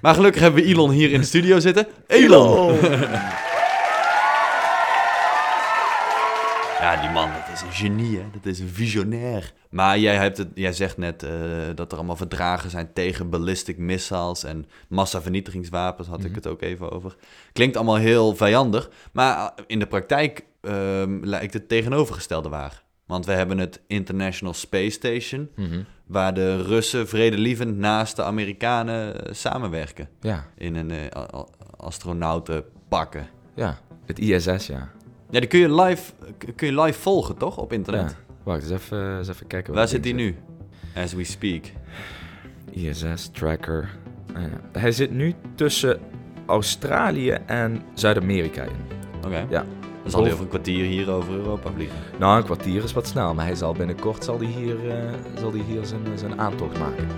maar 0.00 0.14
gelukkig 0.14 0.40
hebben 0.40 0.62
we 0.62 0.68
Elon 0.68 0.90
hier 0.90 1.12
in 1.12 1.20
de 1.20 1.26
studio 1.26 1.60
zitten. 1.60 1.86
Elon! 2.06 2.78
Ja, 6.80 7.00
die 7.00 7.10
man, 7.10 7.30
dat 7.32 7.54
is 7.54 7.60
een 7.60 7.72
genie, 7.72 8.18
hè? 8.18 8.24
Dat 8.32 8.46
is 8.46 8.60
een 8.60 8.68
visionair. 8.68 9.52
Maar 9.70 9.98
jij, 9.98 10.16
hebt 10.16 10.36
het, 10.36 10.48
jij 10.54 10.72
zegt 10.72 10.96
net 10.96 11.22
eh, 11.22 11.30
dat 11.74 11.92
er 11.92 11.98
allemaal 11.98 12.16
verdragen 12.16 12.70
zijn 12.70 12.92
tegen 12.92 13.30
ballistic 13.30 13.78
missiles 13.78 14.44
en 14.44 14.66
massavernietigingswapens, 14.88 16.08
had 16.08 16.24
ik 16.24 16.34
het 16.34 16.46
ook 16.46 16.62
even 16.62 16.90
over. 16.90 17.16
Klinkt 17.52 17.76
allemaal 17.76 17.96
heel 17.96 18.36
vijandig, 18.36 18.90
maar 19.12 19.52
in 19.66 19.78
de 19.78 19.86
praktijk 19.86 20.44
ehm, 20.60 21.24
lijkt 21.24 21.54
het 21.54 21.68
tegenovergestelde 21.68 22.48
waar. 22.48 22.82
Want 23.10 23.26
we 23.26 23.32
hebben 23.32 23.58
het 23.58 23.80
International 23.86 24.54
Space 24.54 24.90
Station, 24.90 25.48
Mhm. 25.56 25.82
waar 26.06 26.34
de 26.34 26.62
Russen 26.62 27.08
vredelievend 27.08 27.76
naast 27.76 28.16
de 28.16 28.22
Amerikanen 28.22 29.24
eh, 29.26 29.32
samenwerken 29.34 30.08
Ja, 30.20 30.46
in 30.56 30.74
een 30.76 30.90
eh, 30.90 30.98
a- 31.16 31.28
a- 31.34 31.46
astronautenpakken. 31.76 33.26
ja. 33.54 33.78
Het 34.06 34.18
ISS, 34.18 34.66
ja. 34.66 34.90
Ja, 35.30 35.40
die 35.40 35.48
kun 35.48 35.58
je 35.60 35.74
live, 35.74 36.12
kun 36.56 36.66
je 36.74 36.80
live 36.80 37.00
volgen, 37.00 37.36
toch? 37.36 37.56
Op 37.58 37.72
internet. 37.72 38.16
Wacht, 38.42 38.62
eens 38.62 38.70
even, 38.70 39.18
eens 39.18 39.28
even 39.28 39.46
kijken. 39.46 39.74
Waar 39.74 39.88
zit 39.88 40.04
hij 40.04 40.12
nu? 40.12 40.36
As 40.96 41.12
we 41.12 41.24
speak. 41.24 41.64
ISS 42.70 43.28
tracker. 43.32 43.88
Ah 44.34 44.42
ja. 44.42 44.80
Hij 44.80 44.92
zit 44.92 45.10
nu 45.10 45.34
tussen 45.54 46.00
Australië 46.46 47.30
en 47.46 47.82
Zuid-Amerika 47.94 48.62
in. 48.62 48.76
Oké. 49.26 49.46
Ja. 49.50 49.64
Dan 50.02 50.10
zal 50.10 50.22
hij 50.22 50.32
over 50.32 50.44
een 50.44 50.50
kwartier 50.50 50.84
hier 50.84 51.10
over 51.10 51.32
Europa 51.32 51.70
vliegen. 51.72 51.98
Nou, 52.18 52.36
een 52.36 52.44
kwartier 52.44 52.84
is 52.84 52.92
wat 52.92 53.06
snel, 53.06 53.34
maar 53.34 53.44
hij 53.44 53.54
zal 53.54 53.72
binnenkort 53.72 54.24
zal 54.24 54.38
hij 54.38 54.46
hier, 54.46 54.90
eh, 54.90 55.12
zal 55.38 55.50
hij 55.50 55.60
hier 55.60 55.84
zijn, 55.84 56.18
zijn 56.18 56.40
aantocht 56.40 56.78
maken. 56.78 57.08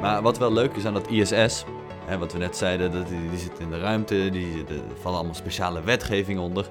Maar 0.00 0.22
wat 0.22 0.38
wel 0.38 0.52
leuk 0.52 0.76
is 0.76 0.86
aan 0.86 0.94
dat 0.94 1.08
ISS, 1.08 1.64
hè, 2.04 2.18
wat 2.18 2.32
we 2.32 2.38
net 2.38 2.56
zeiden, 2.56 2.92
dat 2.92 3.08
die, 3.08 3.30
die 3.30 3.38
zit 3.38 3.58
in 3.58 3.70
de 3.70 3.78
ruimte, 3.78 4.30
die, 4.30 4.64
er 4.68 4.74
vallen 5.00 5.18
allemaal 5.18 5.34
speciale 5.34 5.82
wetgeving 5.82 6.38
onder. 6.38 6.70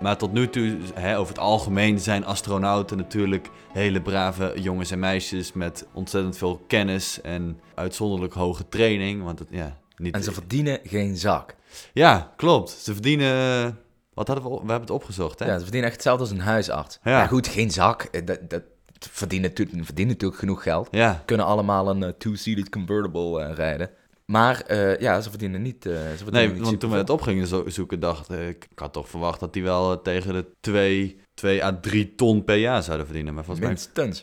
Maar 0.00 0.16
tot 0.16 0.32
nu 0.32 0.48
toe, 0.48 0.76
hè, 0.94 1.18
over 1.18 1.32
het 1.34 1.42
algemeen, 1.42 1.98
zijn 2.00 2.24
astronauten 2.24 2.96
natuurlijk 2.96 3.50
hele 3.72 4.02
brave 4.02 4.52
jongens 4.56 4.90
en 4.90 4.98
meisjes 4.98 5.52
met 5.52 5.86
ontzettend 5.92 6.36
veel 6.36 6.64
kennis 6.66 7.20
en 7.20 7.60
uitzonderlijk 7.74 8.32
hoge 8.32 8.68
training. 8.68 9.22
Want 9.22 9.38
het, 9.38 9.48
ja, 9.50 9.78
niet... 9.96 10.14
En 10.14 10.22
ze 10.22 10.32
verdienen 10.32 10.80
geen 10.82 11.16
zak. 11.16 11.54
Ja, 11.92 12.32
klopt. 12.36 12.70
Ze 12.70 12.92
verdienen... 12.92 13.78
Wat 14.14 14.26
hadden 14.26 14.44
we... 14.44 14.50
We 14.50 14.56
hebben 14.58 14.80
het 14.80 14.90
opgezocht, 14.90 15.38
hè? 15.38 15.46
Ja, 15.46 15.54
ze 15.54 15.62
verdienen 15.62 15.84
echt 15.84 15.94
hetzelfde 15.96 16.22
als 16.22 16.32
een 16.32 16.40
huisarts. 16.40 16.98
Ja. 17.02 17.10
Ja, 17.10 17.26
goed, 17.26 17.48
geen 17.48 17.70
zak. 17.70 18.02
Eh, 18.02 18.26
Dat, 18.26 18.50
dat 18.50 18.62
verdienen, 19.10 19.48
natuurlijk- 19.48 19.84
verdienen 19.84 20.12
natuurlijk 20.12 20.40
genoeg 20.40 20.62
geld. 20.62 20.88
Ja, 20.90 21.22
Kunnen 21.24 21.46
allemaal 21.46 21.88
een 21.90 22.02
eh, 22.02 22.08
two-seated 22.18 22.68
convertible 22.68 23.42
eh, 23.42 23.54
rijden. 23.54 23.90
Maar 24.24 24.60
eh, 24.60 24.98
ja, 25.00 25.20
ze 25.20 25.30
verdienen 25.30 25.62
niet. 25.62 25.86
eh, 25.86 25.92
ze 25.92 25.98
verdienen 26.00 26.32
Nee, 26.32 26.52
niet 26.52 26.64
want 26.64 26.80
toen 26.80 26.90
we 26.90 26.96
het 26.96 27.10
op 27.10 27.20
gingen 27.22 27.46
zo- 27.46 27.68
zoeken, 27.68 28.00
dacht 28.00 28.30
ik... 28.30 28.66
Ik 28.70 28.78
had 28.78 28.92
toch 28.92 29.08
verwacht 29.08 29.40
dat 29.40 29.52
die 29.52 29.62
wel 29.62 29.92
eh, 29.92 29.98
tegen 30.02 30.32
de 30.32 30.46
2, 30.60 31.20
2 31.34 31.64
à 31.64 31.78
3 31.80 32.14
ton 32.14 32.44
per 32.44 32.56
jaar 32.56 32.82
zouden 32.82 33.06
verdienen. 33.06 33.34
Maar 33.34 33.44
volgens 33.44 33.66
mij 33.66 33.74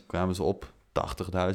kwamen 0.07 0.35
ze 0.35 0.43
op 0.43 0.71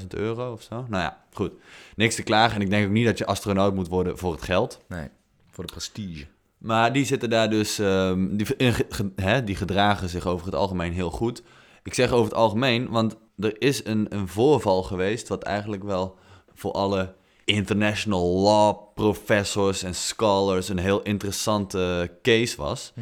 80.000 0.00 0.06
euro 0.08 0.52
of 0.52 0.62
zo. 0.62 0.74
Nou 0.88 1.02
ja, 1.02 1.24
goed. 1.32 1.52
Niks 1.96 2.14
te 2.14 2.22
klagen. 2.22 2.56
En 2.56 2.62
ik 2.62 2.70
denk 2.70 2.86
ook 2.86 2.92
niet 2.92 3.06
dat 3.06 3.18
je 3.18 3.26
astronaut 3.26 3.74
moet 3.74 3.88
worden 3.88 4.18
voor 4.18 4.32
het 4.32 4.42
geld. 4.42 4.80
Nee, 4.88 5.08
voor 5.50 5.66
de 5.66 5.72
prestige. 5.72 6.26
Maar 6.58 6.92
die 6.92 7.04
zitten 7.04 7.30
daar 7.30 7.50
dus... 7.50 7.78
ehm, 7.78 8.36
die, 8.36 8.56
in 8.56 8.72
ge- 8.74 8.86
ge- 8.88 9.12
hè, 9.16 9.44
die 9.44 9.56
gedragen 9.56 10.08
zich 10.08 10.26
over 10.26 10.46
het 10.46 10.54
algemeen 10.54 10.92
heel 10.92 11.10
goed. 11.10 11.42
Ik 11.82 11.94
zeg 11.94 12.10
over 12.10 12.24
het 12.24 12.34
algemeen, 12.34 12.88
want 12.88 13.16
er 13.38 13.60
is 13.62 13.84
een, 13.84 14.06
een 14.08 14.28
voorval 14.28 14.82
geweest... 14.82 15.28
wat 15.28 15.42
eigenlijk 15.42 15.82
wel 15.84 16.16
voor 16.54 16.72
alle 16.72 17.14
international 17.46 18.40
law 18.40 18.94
professors 18.94 19.82
en 19.82 19.94
scholars... 19.94 20.68
een 20.68 20.78
heel 20.78 21.02
interessante 21.02 22.10
case 22.22 22.56
was. 22.56 22.92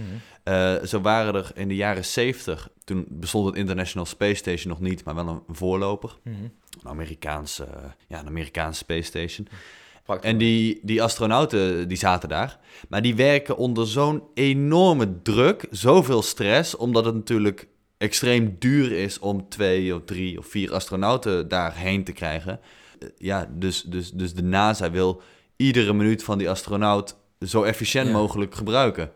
Eh, 0.42 0.74
zo 0.82 1.00
waren 1.00 1.34
er 1.34 1.50
in 1.54 1.68
de 1.68 1.74
jaren 1.74 2.04
70... 2.04 2.68
toen 2.84 3.06
bestond 3.08 3.46
het 3.46 3.56
International 3.56 4.06
Space 4.06 4.34
Station 4.34 4.68
nog 4.68 4.80
niet... 4.80 5.04
maar 5.04 5.14
wel 5.14 5.28
een 5.28 5.54
voorloper. 5.54 6.16
Een 6.24 6.88
Amerikaanse, 6.88 7.66
ja, 8.08 8.20
een 8.20 8.26
Amerikaanse 8.26 8.78
Space 8.78 9.02
Station. 9.02 9.48
En 10.20 10.38
die, 10.38 10.80
die 10.82 11.02
astronauten 11.02 11.88
die 11.88 11.96
zaten 11.96 12.28
daar. 12.28 12.58
Maar 12.88 13.02
die 13.02 13.14
werken 13.14 13.56
onder 13.56 13.86
zo'n 13.86 14.22
enorme 14.34 15.22
druk, 15.22 15.66
zoveel 15.70 16.22
stress, 16.22 16.76
omdat 16.76 17.04
het 17.04 17.14
natuurlijk 17.14 17.68
extreem 17.98 18.56
duur 18.58 18.92
is 18.92 19.18
om 19.18 19.48
twee 19.48 19.94
of 19.94 20.02
drie 20.04 20.38
of 20.38 20.46
vier 20.46 20.72
astronauten 20.72 21.48
daarheen 21.48 22.04
te 22.04 22.12
krijgen. 22.12 22.60
Ja, 23.16 23.48
dus, 23.52 23.82
dus, 23.82 24.10
dus 24.10 24.34
de 24.34 24.42
NASA 24.42 24.90
wil 24.90 25.22
iedere 25.56 25.92
minuut 25.92 26.24
van 26.24 26.38
die 26.38 26.50
astronaut 26.50 27.16
zo 27.40 27.62
efficiënt 27.62 28.06
Ja. 28.06 28.12
mogelijk 28.12 28.54
gebruiken. 28.54 29.10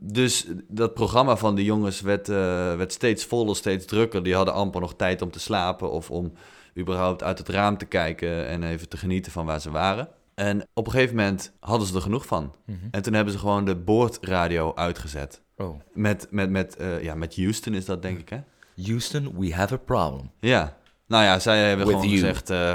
Dus 0.00 0.46
dat 0.68 0.94
programma 0.94 1.36
van 1.36 1.54
die 1.54 1.64
jongens 1.64 2.00
werd, 2.00 2.28
eh, 2.28 2.36
werd 2.76 2.92
steeds 2.92 3.24
voller, 3.24 3.56
steeds 3.56 3.84
drukker. 3.86 4.22
Die 4.22 4.34
hadden 4.34 4.54
amper 4.54 4.80
nog 4.80 4.94
tijd 4.96 5.22
om 5.22 5.30
te 5.30 5.40
slapen 5.40 5.90
of 5.90 6.10
om 6.10 6.32
überhaupt 6.78 7.22
uit 7.22 7.38
het 7.38 7.48
raam 7.48 7.78
te 7.78 7.84
kijken 7.84 8.46
en 8.46 8.62
even 8.62 8.88
te 8.88 8.96
genieten 8.96 9.32
van 9.32 9.46
waar 9.46 9.60
ze 9.60 9.70
waren. 9.70 10.08
En 10.34 10.62
op 10.74 10.86
een 10.86 10.92
gegeven 10.92 11.16
moment 11.16 11.52
hadden 11.60 11.86
ze 11.88 11.94
er 11.94 12.00
genoeg 12.00 12.26
van. 12.26 12.54
En 12.90 13.02
toen 13.02 13.12
hebben 13.12 13.32
ze 13.32 13.38
gewoon 13.38 13.64
de 13.64 13.76
boordradio 13.76 14.74
uitgezet. 14.74 15.40
Oh. 15.56 15.80
Met, 15.94 16.26
met, 16.30 16.50
met, 16.50 16.76
eh, 16.76 17.02
ja, 17.02 17.14
met 17.14 17.36
Houston 17.36 17.74
is 17.74 17.84
dat, 17.84 18.02
denk 18.02 18.18
ik, 18.18 18.28
hè? 18.28 18.38
Houston, 18.84 19.38
we 19.38 19.54
have 19.54 19.74
a 19.74 19.76
problem. 19.76 20.30
Ja. 20.40 20.76
Nou 21.06 21.24
ja, 21.24 21.38
zij 21.38 21.68
hebben 21.68 21.86
With 21.86 21.94
gewoon 21.96 22.10
you. 22.10 22.20
gezegd... 22.20 22.50
eh, 22.50 22.74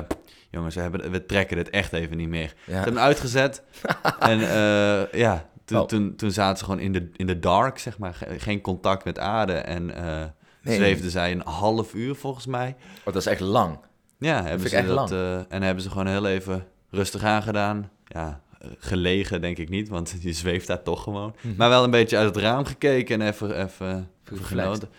jongens, 0.51 0.75
we, 0.75 0.81
hebben, 0.81 1.11
we 1.11 1.25
trekken 1.25 1.57
dit 1.57 1.69
echt 1.69 1.93
even 1.93 2.17
niet 2.17 2.29
meer. 2.29 2.47
Ze 2.65 2.71
Ja. 2.71 2.73
hebben 2.75 2.93
hem 2.93 3.03
uitgezet. 3.03 3.63
en 4.19 4.39
eh, 4.39 5.19
ja, 5.19 5.49
toen, 5.65 5.79
Oh. 5.79 5.85
toen, 5.87 6.15
toen 6.15 6.31
zaten 6.31 6.57
ze 6.57 6.63
gewoon 6.63 6.79
in 6.79 6.91
de, 6.93 7.09
in 7.15 7.27
de 7.27 7.39
dark, 7.39 7.77
zeg 7.79 7.97
maar. 7.97 8.13
Ge- 8.13 8.39
Geen 8.39 8.61
contact 8.61 9.03
met 9.05 9.19
aarde. 9.19 9.53
En 9.53 9.95
eh 9.95 10.23
Nee. 10.63 10.75
zweefden 10.75 11.11
zij 11.11 11.31
een 11.31 11.41
half 11.45 11.93
uur, 11.93 12.15
volgens 12.15 12.45
mij. 12.45 12.75
Oh, 12.97 13.05
dat 13.05 13.15
is 13.15 13.25
echt 13.25 13.39
lang. 13.39 13.79
Ja, 14.19 14.35
hebben 14.43 14.69
vind 14.69 14.85
ze 14.85 14.93
dat, 14.95 15.09
lang. 15.09 15.11
eh, 15.11 15.55
en 15.55 15.61
hebben 15.61 15.83
ze 15.83 15.89
gewoon 15.89 16.07
heel 16.07 16.25
even 16.27 16.67
rustig 16.89 17.23
aangedaan. 17.23 17.89
Ja, 18.05 18.41
gelegen 18.77 19.41
denk 19.41 19.57
ik 19.57 19.69
niet, 19.69 19.89
want 19.89 20.15
je 20.21 20.33
zweeft 20.33 20.67
daar 20.67 20.83
toch 20.83 21.03
gewoon. 21.03 21.35
Maar 21.57 21.69
wel 21.69 21.83
een 21.83 21.91
beetje 21.91 22.17
uit 22.17 22.35
het 22.35 22.43
raam 22.43 22.65
gekeken 22.65 23.21
en 23.21 23.27
even, 23.27 23.63
even, 23.63 24.09
even 24.31 24.45
genoten. 24.45 24.89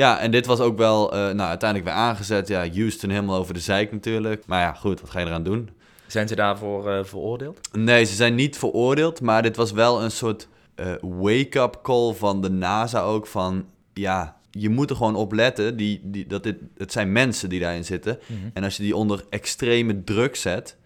Ja, 0.00 0.18
en 0.18 0.30
dit 0.30 0.46
was 0.46 0.60
ook 0.60 0.78
wel, 0.78 1.12
eh, 1.12 1.18
nou, 1.18 1.48
uiteindelijk 1.48 1.90
weer 1.90 1.98
aangezet. 1.98 2.48
Ja, 2.48 2.68
Houston 2.72 3.10
helemaal 3.10 3.38
over 3.38 3.54
de 3.54 3.60
zeik 3.60 3.92
natuurlijk. 3.92 4.46
Maar 4.46 4.60
ja, 4.60 4.72
goed, 4.72 5.00
wat 5.00 5.10
ga 5.10 5.20
je 5.20 5.26
eraan 5.26 5.42
doen? 5.42 5.70
Zijn 6.06 6.28
ze 6.28 6.34
daarvoor 6.34 6.90
eh, 6.90 7.04
veroordeeld? 7.04 7.60
Nee, 7.72 8.04
ze 8.04 8.14
zijn 8.14 8.34
niet 8.34 8.58
veroordeeld, 8.58 9.20
maar 9.20 9.42
dit 9.42 9.56
was 9.56 9.72
wel 9.72 10.02
een 10.02 10.10
soort 10.10 10.48
eh, 10.74 10.92
wake-up 11.00 11.78
call 11.82 12.12
van 12.12 12.40
de 12.40 12.50
NASA 12.50 13.00
ook 13.00 13.26
van, 13.26 13.66
ja, 13.94 14.36
je 14.50 14.68
moet 14.68 14.90
er 14.90 14.96
gewoon 14.96 15.16
op 15.16 15.32
letten. 15.32 15.76
Die, 15.76 16.00
die, 16.02 16.26
dat 16.26 16.42
dit, 16.42 16.56
het 16.76 16.92
zijn 16.92 17.12
mensen 17.12 17.48
die 17.48 17.60
daarin 17.60 17.84
zitten. 17.84 18.18
En 18.52 18.64
als 18.64 18.76
je 18.76 18.82
die 18.82 18.96
onder 18.96 19.24
extreme 19.30 20.04
druk 20.04 20.36
zet, 20.36 20.76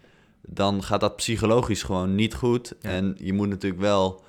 dan 0.47 0.83
gaat 0.83 1.00
dat 1.00 1.16
psychologisch 1.16 1.83
gewoon 1.83 2.14
niet 2.14 2.35
goed. 2.35 2.75
Ja. 2.80 2.90
En 2.90 3.16
je 3.18 3.33
moet 3.33 3.49
natuurlijk 3.49 3.83
wel 3.83 4.23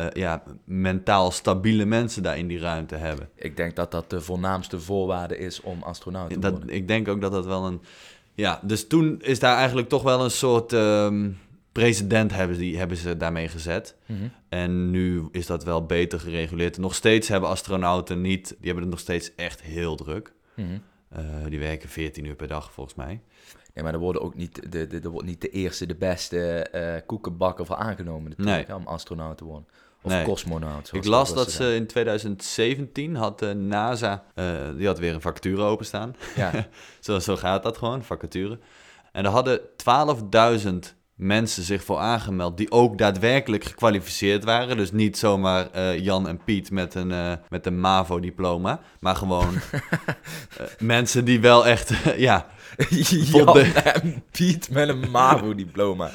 eh, 0.00 0.22
ja, 0.22 0.42
mentaal 0.64 1.30
stabiele 1.30 1.84
mensen 1.84 2.22
daar 2.22 2.38
in 2.38 2.48
die 2.48 2.58
ruimte 2.58 2.94
hebben. 2.94 3.28
Ik 3.34 3.56
denk 3.56 3.76
dat 3.76 3.90
dat 3.90 4.10
de 4.10 4.20
voornaamste 4.20 4.80
voorwaarde 4.80 5.38
is 5.38 5.60
om 5.60 5.82
astronaut 5.82 6.30
te 6.30 6.38
Dat, 6.38 6.52
worden. 6.52 6.68
ik 6.74 6.88
denk 6.88 7.08
ook 7.08 7.20
dat 7.20 7.32
dat 7.32 7.46
wel 7.46 7.66
een... 7.66 7.80
Ja, 8.34 8.60
dus 8.62 8.86
toen 8.86 9.20
is 9.20 9.38
daar 9.38 9.56
eigenlijk 9.56 9.88
toch 9.88 10.02
wel 10.02 10.24
een 10.24 10.30
soort 10.30 10.72
ehm, 10.72 11.30
president 11.72 12.34
hebben, 12.34 12.58
die, 12.58 12.78
hebben 12.78 12.96
ze 12.96 13.16
daarmee 13.16 13.48
gezet. 13.48 13.96
Mhm. 14.06 14.18
En 14.48 14.90
nu 14.90 15.28
is 15.32 15.46
dat 15.46 15.64
wel 15.64 15.86
beter 15.86 16.20
gereguleerd. 16.20 16.78
Nog 16.78 16.94
steeds 16.94 17.28
hebben 17.28 17.48
astronauten 17.50 18.20
niet... 18.20 18.48
Die 18.48 18.56
hebben 18.66 18.82
het 18.82 18.90
nog 18.92 19.00
steeds 19.00 19.34
echt 19.34 19.62
heel 19.62 19.96
druk. 19.96 20.32
Mhm. 20.54 20.68
Eh, 21.08 21.24
die 21.48 21.58
werken 21.58 21.88
14 21.88 22.24
uur 22.24 22.34
per 22.34 22.48
dag, 22.48 22.72
volgens 22.72 22.96
mij. 22.96 23.20
Nee, 23.74 23.84
maar 23.84 23.92
er, 23.94 23.98
worden 24.00 24.22
ook 24.22 24.34
niet 24.34 24.72
de, 24.72 24.86
de, 24.86 25.00
er 25.00 25.08
wordt 25.10 25.26
niet 25.26 25.40
de 25.40 25.48
eerste, 25.50 25.86
de 25.86 25.94
beste 25.94 26.40
eh 26.62 27.06
koekenbakker 27.06 27.66
voor 27.66 27.76
aangenomen 27.76 28.28
natuurlijk, 28.30 28.56
Nee. 28.56 28.66
hè, 28.66 28.74
om 28.74 28.86
astronaut 28.86 29.38
te 29.38 29.44
worden. 29.44 29.66
Of 30.02 30.12
Nee. 30.12 30.24
cosmonaut. 30.24 30.90
Ik 30.92 31.04
las 31.04 31.34
dat 31.34 31.50
ze 31.50 31.74
in 31.74 31.86
2017 31.86 33.14
had 33.16 33.38
de 33.38 33.54
NASA... 33.54 34.24
eh, 34.34 34.44
die 34.76 34.86
had 34.86 34.98
weer 34.98 35.14
een 35.14 35.20
vacature 35.20 35.62
openstaan. 35.62 36.16
Ja. 36.36 36.50
Zo, 37.00 37.18
zo 37.18 37.36
gaat 37.36 37.62
dat 37.62 37.78
gewoon, 37.78 38.02
vacature. 38.04 38.58
En 39.12 39.24
er 39.24 39.30
hadden 39.30 39.60
12.000 39.60 40.94
mensen 41.14 41.62
zich 41.62 41.84
voor 41.84 41.98
aangemeld 41.98 42.56
die 42.56 42.70
ook 42.70 42.98
daadwerkelijk 42.98 43.64
gekwalificeerd 43.64 44.44
waren. 44.44 44.76
Dus 44.76 44.92
niet 44.92 45.18
zomaar 45.18 45.70
eh, 45.70 45.98
Jan 45.98 46.28
en 46.28 46.40
Piet 46.44 46.70
met 46.70 46.94
een, 46.94 47.12
eh, 47.12 47.32
met 47.48 47.66
een 47.66 47.80
MAVO-diploma. 47.80 48.80
Maar 49.00 49.16
gewoon 49.16 49.54
eh, 49.60 50.66
mensen 50.78 51.24
die 51.24 51.40
wel 51.40 51.66
echt, 51.66 51.92
ja... 52.16 52.46
Jan 53.08 53.58
en 53.58 54.22
Piet 54.30 54.70
met 54.70 54.88
een 54.88 55.10
MAVO-diploma. 55.10 56.10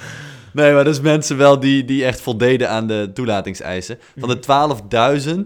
Nee, 0.56 0.74
maar 0.74 0.84
dus 0.84 1.02
mensen 1.02 1.38
wel 1.38 1.60
die, 1.60 1.86
die 1.86 2.06
echt 2.06 2.22
voldeden 2.22 2.70
aan 2.70 2.88
de 2.88 3.12
toelatingseisen. 3.14 4.00
Van 4.18 4.30
de 4.30 4.40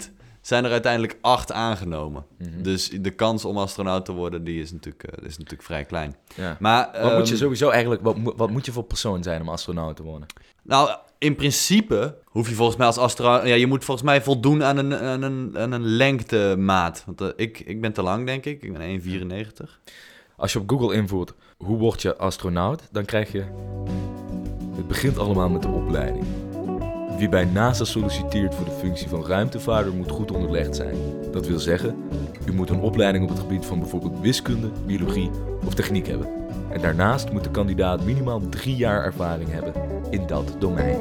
12.000 0.02 0.14
zijn 0.42 0.66
er 0.66 0.72
uiteindelijk 0.72 1.18
acht 1.22 1.52
aangenomen. 1.52 2.26
Dus 2.62 2.90
de 2.90 3.10
kans 3.10 3.46
om 3.46 3.58
astronaut 3.58 4.06
te 4.06 4.12
worden, 4.12 4.44
die 4.44 4.62
is 4.62 4.72
natuurlijk, 4.72 5.04
eh, 5.04 5.26
is 5.26 5.38
natuurlijk 5.38 5.64
vrij 5.64 5.86
klein. 5.86 6.16
Ja. 6.36 6.58
Maar, 6.60 6.90
Wat 7.02 7.18
moet 7.18 7.28
je 7.28 7.34
ehm, 7.34 7.44
sowieso 7.44 7.70
eigenlijk, 7.70 8.02
wat, 8.02 8.16
wat 8.36 8.50
moet 8.50 8.66
je 8.66 8.72
voor 8.72 8.84
persoon 8.84 9.24
zijn 9.24 9.42
om 9.42 9.50
astronaut 9.50 9.96
te 9.96 10.04
worden? 10.04 10.28
Nou, 10.64 10.90
in 11.18 11.36
principe 11.36 12.18
hoef 12.26 12.50
je 12.50 12.56
volgens 12.56 12.78
mij 12.78 12.88
als 12.88 12.98
astronaut... 12.98 13.48
Ja, 13.48 13.56
je 13.56 13.68
moet 13.68 13.84
volgens 13.84 14.06
mij 14.06 14.22
voldoen 14.22 14.64
aan 14.64 14.78
een, 14.78 14.96
aan 14.96 15.22
een, 15.22 15.58
aan 15.58 15.72
een 15.72 15.86
lengtemaat. 15.86 17.04
Want 17.06 17.22
eh, 17.22 17.28
ik, 17.36 17.60
ik 17.60 17.82
ben 17.82 17.94
te 17.94 18.02
lang, 18.02 18.26
denk 18.26 18.46
ik. 18.46 18.64
Ik 18.64 18.74
ben 18.74 19.02
1,94. 19.02 19.80
Als 20.36 20.54
je 20.54 20.60
op 20.60 20.70
Google 20.70 20.96
invoert, 20.96 21.34
hoe 21.58 21.78
word 21.78 22.02
je 22.02 22.18
astronaut? 22.18 22.88
Dan 22.92 23.06
krijg 23.06 23.32
je... 23.32 23.46
Begint 24.90 25.18
allemaal 25.18 25.50
met 25.50 25.62
de 25.62 25.68
opleiding. 25.68 26.26
Wie 27.18 27.30
bij 27.30 27.46
NASA 27.46 27.84
solliciteert 27.84 28.56
voor 28.56 28.66
de 28.66 28.72
functie 28.72 29.08
van 29.08 29.26
ruimtevaarder 29.26 29.94
moet 29.94 30.12
goed 30.12 30.32
onderlegd 30.32 30.76
zijn. 30.76 30.96
Dat 31.32 31.48
wil 31.48 31.60
zeggen, 31.60 31.96
u 32.46 32.54
moet 32.54 32.70
een 32.70 32.80
opleiding 32.80 33.24
op 33.24 33.30
het 33.30 33.40
gebied 33.40 33.66
van 33.66 33.80
bijvoorbeeld 33.80 34.20
wiskunde, 34.22 34.72
biologie 34.86 35.30
of 35.66 35.74
techniek 35.74 36.08
hebben. 36.08 36.28
En 36.72 36.82
daarnaast 36.82 37.32
moet 37.32 37.44
de 37.44 37.52
kandidaat 37.52 38.04
minimaal 38.04 38.50
drie 38.50 38.76
jaar 38.76 39.04
ervaring 39.04 39.50
hebben 39.52 39.74
in 40.10 40.28
dat 40.28 40.56
domein. 40.60 41.00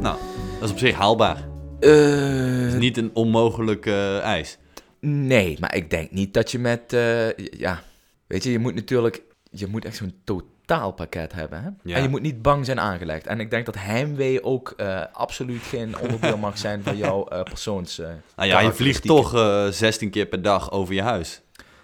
Nou, 0.00 0.16
dat 0.60 0.62
is 0.62 0.70
op 0.70 0.78
zich 0.78 0.94
haalbaar. 0.94 1.48
Het 1.80 2.72
is 2.72 2.78
niet 2.78 2.96
een 2.96 3.10
onmogelijk 3.14 3.86
eh, 3.86 4.18
eis. 4.18 4.58
Nee, 5.00 5.56
maar 5.60 5.74
ik 5.74 5.90
denk 5.90 6.10
niet 6.10 6.34
dat 6.34 6.50
je 6.50 6.58
met, 6.58 6.92
eh, 6.92 7.36
ja, 7.36 7.82
weet 8.26 8.44
je, 8.44 8.50
je 8.50 8.58
moet 8.58 8.74
natuurlijk, 8.74 9.22
je 9.50 9.66
moet 9.66 9.84
echt 9.84 9.96
zo'n 9.96 10.14
totaalpakket 10.24 11.32
hebben. 11.32 11.62
Hè? 11.62 11.68
Ja. 11.82 11.96
En 11.96 12.02
je 12.02 12.08
moet 12.08 12.22
niet 12.22 12.42
bang 12.42 12.64
zijn 12.64 12.80
aangelegd. 12.80 13.26
En 13.26 13.40
ik 13.40 13.50
denk 13.50 13.66
dat 13.66 13.74
heimwee 13.78 14.44
ook 14.44 14.72
eh, 14.76 15.02
absoluut 15.12 15.62
geen 15.62 15.98
onderdeel 16.02 16.36
mag 16.36 16.58
zijn 16.58 16.82
van 16.82 16.96
jouw 16.96 17.26
eh, 17.28 17.42
persoons. 17.42 17.98
eh, 17.98 18.08
Nou 18.36 18.48
ja, 18.48 18.60
je 18.60 18.72
vliegt 18.72 19.02
toch 19.02 19.34
eh 19.34 19.66
16 19.68 20.10
keer 20.10 20.26
per 20.26 20.42
dag 20.42 20.70
over 20.72 20.94
je 20.94 21.02
huis. 21.02 21.40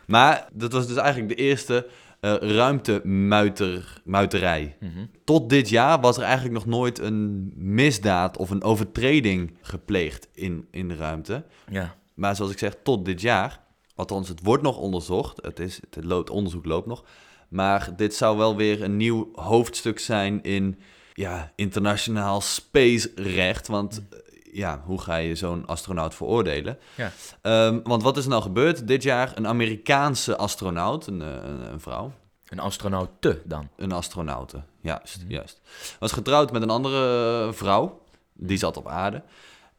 Maar 0.06 0.48
dat 0.52 0.72
was 0.72 0.86
dus 0.86 0.96
eigenlijk 0.96 1.28
de 1.28 1.34
eerste 1.42 1.86
eh 2.20 2.34
ruimtemuiterij. 2.40 4.76
Mhm. 4.80 5.04
Tot 5.24 5.50
dit 5.50 5.68
jaar 5.68 6.00
was 6.00 6.16
er 6.16 6.22
eigenlijk 6.22 6.54
nog 6.54 6.66
nooit 6.66 6.98
een 6.98 7.52
misdaad 7.56 8.36
of 8.36 8.50
een 8.50 8.62
overtreding 8.62 9.54
gepleegd 9.62 10.28
in, 10.34 10.66
in 10.70 10.88
de 10.88 10.96
ruimte. 10.96 11.44
Ja. 11.70 11.94
Maar 12.14 12.36
zoals 12.36 12.52
ik 12.52 12.58
zeg, 12.58 12.74
tot 12.82 13.04
dit 13.04 13.20
jaar. 13.20 13.60
Althans, 14.00 14.28
het 14.28 14.40
wordt 14.42 14.62
nog 14.62 14.76
onderzocht. 14.76 15.42
Het, 15.42 15.58
is, 15.58 15.80
het 15.90 16.04
loopt, 16.04 16.30
onderzoek 16.30 16.64
loopt 16.64 16.86
nog. 16.86 17.04
Maar 17.48 17.96
dit 17.96 18.14
zou 18.14 18.36
wel 18.36 18.56
weer 18.56 18.82
een 18.82 18.96
nieuw 18.96 19.28
hoofdstuk 19.34 19.98
zijn 19.98 20.42
in 20.42 20.80
ja, 21.12 21.52
internationaal 21.56 22.40
space-recht. 22.40 23.66
Want 23.66 24.02
eh, 24.10 24.18
ja, 24.52 24.82
hoe 24.84 25.00
ga 25.00 25.16
je 25.16 25.34
zo'n 25.34 25.66
astronaut 25.66 26.14
veroordelen? 26.14 26.78
Ja. 26.94 27.12
Ehm, 27.42 27.80
want 27.82 28.02
wat 28.02 28.16
is 28.16 28.24
er 28.24 28.30
nou 28.30 28.42
gebeurd 28.42 28.86
dit 28.86 29.02
jaar? 29.02 29.32
Een 29.34 29.46
Amerikaanse 29.46 30.36
astronaut, 30.36 31.06
een, 31.06 31.22
eh, 31.22 31.28
een, 31.28 31.72
een 31.72 31.80
vrouw, 31.80 32.12
Een 32.48 32.60
astronaut 32.60 33.08
te 33.18 33.42
dan. 33.44 33.68
een 33.76 33.92
astronaute, 33.92 34.62
juist, 34.80 35.24
juist. 35.28 35.60
Was 35.98 36.12
getrouwd 36.12 36.52
met 36.52 36.62
een 36.62 36.70
andere 36.70 37.52
vrouw, 37.52 38.02
die 38.32 38.58
zat 38.58 38.76
op 38.76 38.88
aarde. 38.88 39.22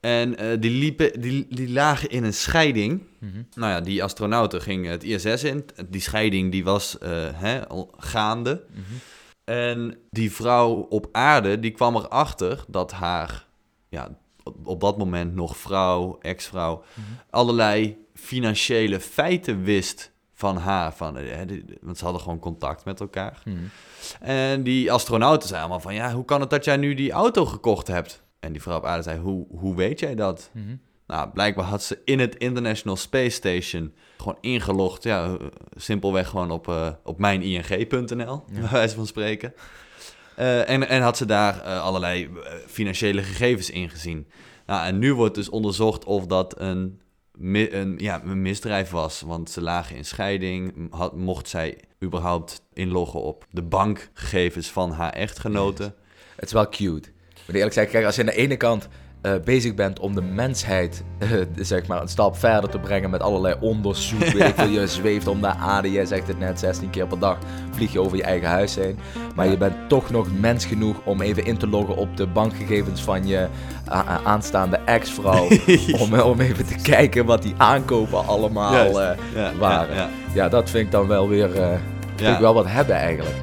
En 0.01 0.37
eh, 0.37 0.57
die, 0.59 0.71
liepen, 0.71 1.21
die, 1.21 1.45
die 1.49 1.69
lagen 1.69 2.09
in 2.09 2.23
een 2.23 2.33
scheiding. 2.33 3.03
Nou 3.55 3.71
ja, 3.71 3.81
die 3.81 4.03
astronauten 4.03 4.61
gingen 4.61 4.91
het 4.91 5.03
ISS 5.03 5.43
in. 5.43 5.65
Die 5.89 6.01
scheiding 6.01 6.51
die 6.51 6.63
was 6.63 6.97
eh, 6.97 7.09
hè, 7.33 7.67
al 7.67 7.93
gaande. 7.97 8.63
En 9.43 9.97
die 10.09 10.31
vrouw 10.31 10.71
op 10.73 11.07
aarde, 11.11 11.59
die 11.59 11.71
kwam 11.71 11.95
erachter 11.95 12.63
dat 12.67 12.91
haar, 12.91 13.45
ja, 13.89 14.17
op, 14.43 14.55
op 14.67 14.81
dat 14.81 14.97
moment 14.97 15.35
nog 15.35 15.57
vrouw, 15.57 16.17
ex-vrouw, 16.21 16.83
allerlei 17.29 17.97
financiële 18.13 18.99
feiten 18.99 19.63
wist 19.63 20.11
van 20.33 20.57
haar. 20.57 20.93
Van, 20.93 21.17
eh, 21.17 21.35
hè, 21.35 21.45
die- 21.45 21.65
want 21.81 21.97
ze 21.97 22.03
hadden 22.03 22.21
gewoon 22.21 22.39
contact 22.39 22.85
met 22.85 22.99
elkaar. 22.99 23.43
En 24.19 24.63
die 24.63 24.91
astronauten 24.91 25.47
zeiden 25.47 25.69
allemaal 25.69 25.91
van, 25.91 25.95
ja, 25.95 26.13
hoe 26.13 26.25
kan 26.25 26.41
het 26.41 26.49
dat 26.49 26.65
jij 26.65 26.77
nu 26.77 26.93
die 26.93 27.11
auto 27.11 27.45
gekocht 27.45 27.87
hebt? 27.87 28.21
En 28.41 28.51
die 28.51 28.61
vrouw 28.61 28.77
op 28.77 28.85
aarde 28.85 29.03
zei, 29.03 29.19
hoe, 29.19 29.45
hoe 29.49 29.75
weet 29.75 29.99
jij 29.99 30.15
dat? 30.15 30.51
Nou, 31.07 31.29
blijkbaar 31.29 31.65
had 31.65 31.83
ze 31.83 32.01
in 32.05 32.19
het 32.19 32.35
International 32.35 32.97
Space 32.97 33.29
Station 33.29 33.93
gewoon 34.17 34.37
ingelogd. 34.41 35.03
Ja, 35.03 35.37
simpelweg 35.75 36.27
gewoon 36.27 36.51
op, 36.51 36.67
eh, 36.67 36.89
op 37.03 37.19
mijning.nl, 37.19 38.43
bij 38.53 38.69
wijze 38.71 38.95
van 38.95 39.07
spreken. 39.07 39.53
Eh, 40.35 40.69
en, 40.69 40.87
en 40.87 41.01
had 41.01 41.17
ze 41.17 41.25
daar 41.25 41.61
eh, 41.61 41.83
allerlei 41.83 42.29
financiële 42.67 43.23
gegevens 43.23 43.69
ingezien. 43.69 44.27
Nou, 44.65 44.85
en 44.85 44.99
nu 44.99 45.13
wordt 45.13 45.35
dus 45.35 45.49
onderzocht 45.49 46.05
of 46.05 46.25
dat 46.25 46.59
een, 46.59 47.01
een, 47.41 47.95
ja, 47.97 48.23
een 48.23 48.41
misdrijf 48.41 48.89
was. 48.89 49.21
Want 49.21 49.49
ze 49.49 49.61
lagen 49.61 49.95
in 49.95 50.05
scheiding. 50.05 50.87
Had, 50.89 51.15
mocht 51.15 51.47
zij 51.47 51.79
überhaupt 52.03 52.61
inloggen 52.73 53.21
op 53.21 53.45
de 53.49 53.63
bankgegevens 53.63 54.69
van 54.69 54.91
haar 54.91 55.13
echtgenote? 55.13 55.93
Het 56.35 56.45
is 56.45 56.51
wel 56.51 56.69
cute. 56.69 57.09
Maar 57.51 57.59
eerlijk 57.59 57.73
zeggen, 57.73 57.93
kijk, 57.93 58.05
als 58.05 58.15
je 58.15 58.21
aan 58.21 58.27
de 58.27 58.35
ene 58.35 58.57
kant 58.57 58.87
eh, 59.21 59.31
bezig 59.43 59.73
bent 59.75 59.99
om 59.99 60.15
de 60.15 60.21
mensheid 60.21 61.03
eh, 61.17 61.29
zeg 61.55 61.87
maar, 61.87 62.01
een 62.01 62.07
stap 62.07 62.37
verder 62.37 62.69
te 62.69 62.79
brengen 62.79 63.09
met 63.09 63.21
allerlei 63.21 63.55
onderzoek. 63.59 64.23
Je 64.23 64.83
zweeft 65.01 65.27
om 65.27 65.41
de 65.41 65.47
aarde, 65.47 65.91
jij 65.91 66.05
zegt 66.05 66.27
het 66.27 66.39
net, 66.39 66.59
16 66.59 66.89
keer 66.89 67.07
per 67.07 67.19
dag 67.19 67.37
vlieg 67.71 67.91
je 67.91 67.99
over 67.99 68.17
je 68.17 68.23
eigen 68.23 68.47
huis 68.49 68.75
heen. 68.75 68.97
Maar 69.35 69.47
je 69.47 69.57
bent 69.57 69.75
toch 69.89 70.09
nog 70.09 70.27
mens 70.39 70.65
genoeg 70.65 70.95
om 71.03 71.21
even 71.21 71.45
in 71.45 71.57
te 71.57 71.67
loggen 71.67 71.95
op 71.95 72.17
de 72.17 72.27
bankgegevens 72.27 73.01
van 73.01 73.27
je 73.27 73.47
a- 73.89 74.19
aanstaande 74.23 74.79
ex-vrouw. 74.85 75.47
om, 76.01 76.19
om 76.19 76.39
even 76.39 76.65
te 76.65 76.75
kijken 76.83 77.25
wat 77.25 77.41
die 77.41 77.53
aankopen 77.57 78.25
allemaal 78.27 79.01
eh, 79.01 79.17
Ja, 79.35 79.51
waren. 79.59 80.09
ja, 80.33 80.49
dat 80.49 80.69
vind 80.69 80.85
ik 80.85 80.91
dan 80.91 81.07
wel 81.07 81.27
weer, 81.29 81.61
eh, 81.61 81.69
vind 82.15 82.33
ik 82.33 82.39
wel 82.39 82.53
wat 82.53 82.65
hebben 82.67 82.95
eigenlijk. 82.95 83.35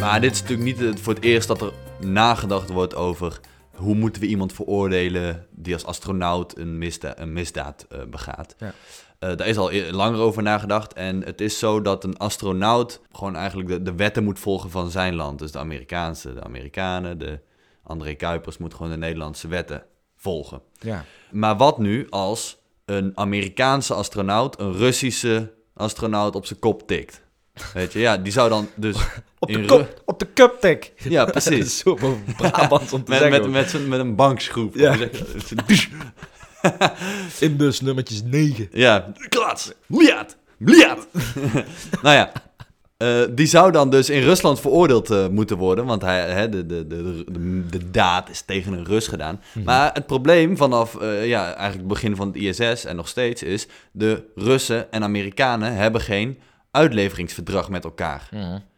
Maar 0.00 0.20
dit 0.20 0.32
is 0.32 0.42
natuurlijk 0.42 0.78
niet 0.78 1.00
voor 1.00 1.14
het 1.14 1.24
eerst 1.24 1.48
dat 1.48 1.60
er 1.62 1.72
nagedacht 1.98 2.70
wordt 2.70 2.94
over 2.94 3.40
hoe 3.74 3.94
moeten 3.94 4.22
we 4.22 4.28
iemand 4.28 4.52
veroordelen 4.52 5.46
die 5.50 5.74
als 5.74 5.84
astronaut 5.84 6.58
een, 6.58 6.78
misda 6.78 7.18
een 7.18 7.32
misdaad 7.32 7.86
eh, 7.88 7.98
begaat. 8.10 8.54
Ja. 8.58 8.72
Eh, 9.18 9.36
daar 9.36 9.46
is 9.46 9.56
al 9.56 9.72
e- 9.72 9.90
langer 9.90 10.20
over 10.20 10.42
nagedacht. 10.42 10.92
En 10.92 11.24
het 11.24 11.40
is 11.40 11.58
zo 11.58 11.82
dat 11.82 12.04
een 12.04 12.16
astronaut 12.16 13.00
gewoon 13.12 13.36
eigenlijk 13.36 13.68
de, 13.68 13.82
de 13.82 13.94
wetten 13.94 14.24
moet 14.24 14.38
volgen 14.38 14.70
van 14.70 14.90
zijn 14.90 15.14
land. 15.14 15.38
Dus 15.38 15.52
de 15.52 15.58
Amerikaanse, 15.58 16.34
de 16.34 16.42
Amerikanen, 16.42 17.18
de 17.18 17.40
André 17.82 18.14
Kuipers 18.14 18.58
moet 18.58 18.74
gewoon 18.74 18.90
de 18.90 18.98
Nederlandse 18.98 19.48
wetten 19.48 19.84
volgen. 20.16 20.62
Ja. 20.78 21.04
Maar 21.30 21.56
wat 21.56 21.78
nu 21.78 22.06
als 22.10 22.58
een 22.84 23.12
Amerikaanse 23.14 23.94
astronaut 23.94 24.60
een 24.60 24.72
Russische 24.72 25.52
astronaut 25.74 26.34
op 26.34 26.46
zijn 26.46 26.58
kop 26.58 26.86
tikt? 26.86 27.22
Weet 27.74 27.92
je, 27.92 27.98
ja, 27.98 28.16
die 28.16 28.32
zou 28.32 28.48
dan 28.48 28.68
dus 28.74 28.96
Op 29.38 29.52
de, 29.52 29.64
kop, 29.64 30.02
op 30.04 30.18
de 30.18 30.26
cuptek. 30.34 30.92
Ja, 30.96 31.24
Dat 31.26 31.36
is 31.36 31.44
precies. 31.44 31.78
zo 31.78 31.98
Brabants 32.36 32.92
om 32.92 33.04
te 33.04 33.10
Met, 33.10 33.18
zeggen. 33.18 33.50
met, 33.50 33.72
met, 33.72 33.88
met 33.88 34.00
een 34.00 34.14
bankschroef. 34.14 34.74
Ja. 34.74 34.96
Inbus 37.40 37.80
nummertjes 37.80 38.22
9. 38.24 38.68
Ja, 38.72 39.12
klats, 39.28 39.72
miljard, 39.86 40.36
miljard. 40.56 41.06
nou 42.02 42.16
ja, 42.16 42.32
eh, 42.96 43.20
die 43.30 43.46
zou 43.46 43.72
dan 43.72 43.90
dus 43.90 44.10
in 44.10 44.22
Rusland 44.22 44.60
veroordeeld 44.60 45.10
eh, 45.10 45.28
moeten 45.28 45.56
worden, 45.56 45.84
want 45.84 46.02
hij, 46.02 46.30
hè, 46.30 46.48
de, 46.48 46.66
de, 46.66 46.86
de, 46.86 47.24
de, 47.32 47.66
de 47.70 47.90
daad 47.90 48.30
is 48.30 48.40
tegen 48.40 48.72
een 48.72 48.84
Rus 48.84 49.06
gedaan. 49.06 49.40
Maar 49.64 49.90
het 49.92 50.06
probleem 50.06 50.56
vanaf 50.56 50.94
eh, 50.96 51.26
ja, 51.26 51.44
eigenlijk 51.44 51.78
het 51.78 51.86
begin 51.86 52.16
van 52.16 52.26
het 52.26 52.36
ISS 52.36 52.84
en 52.84 52.96
nog 52.96 53.08
steeds 53.08 53.42
is, 53.42 53.66
de 53.92 54.22
Russen 54.34 54.92
en 54.92 55.02
Amerikanen 55.02 55.74
hebben 55.74 56.00
geen 56.00 56.38
uitleveringsverdrag 56.70 57.68
met 57.68 57.84
elkaar. 57.84 58.28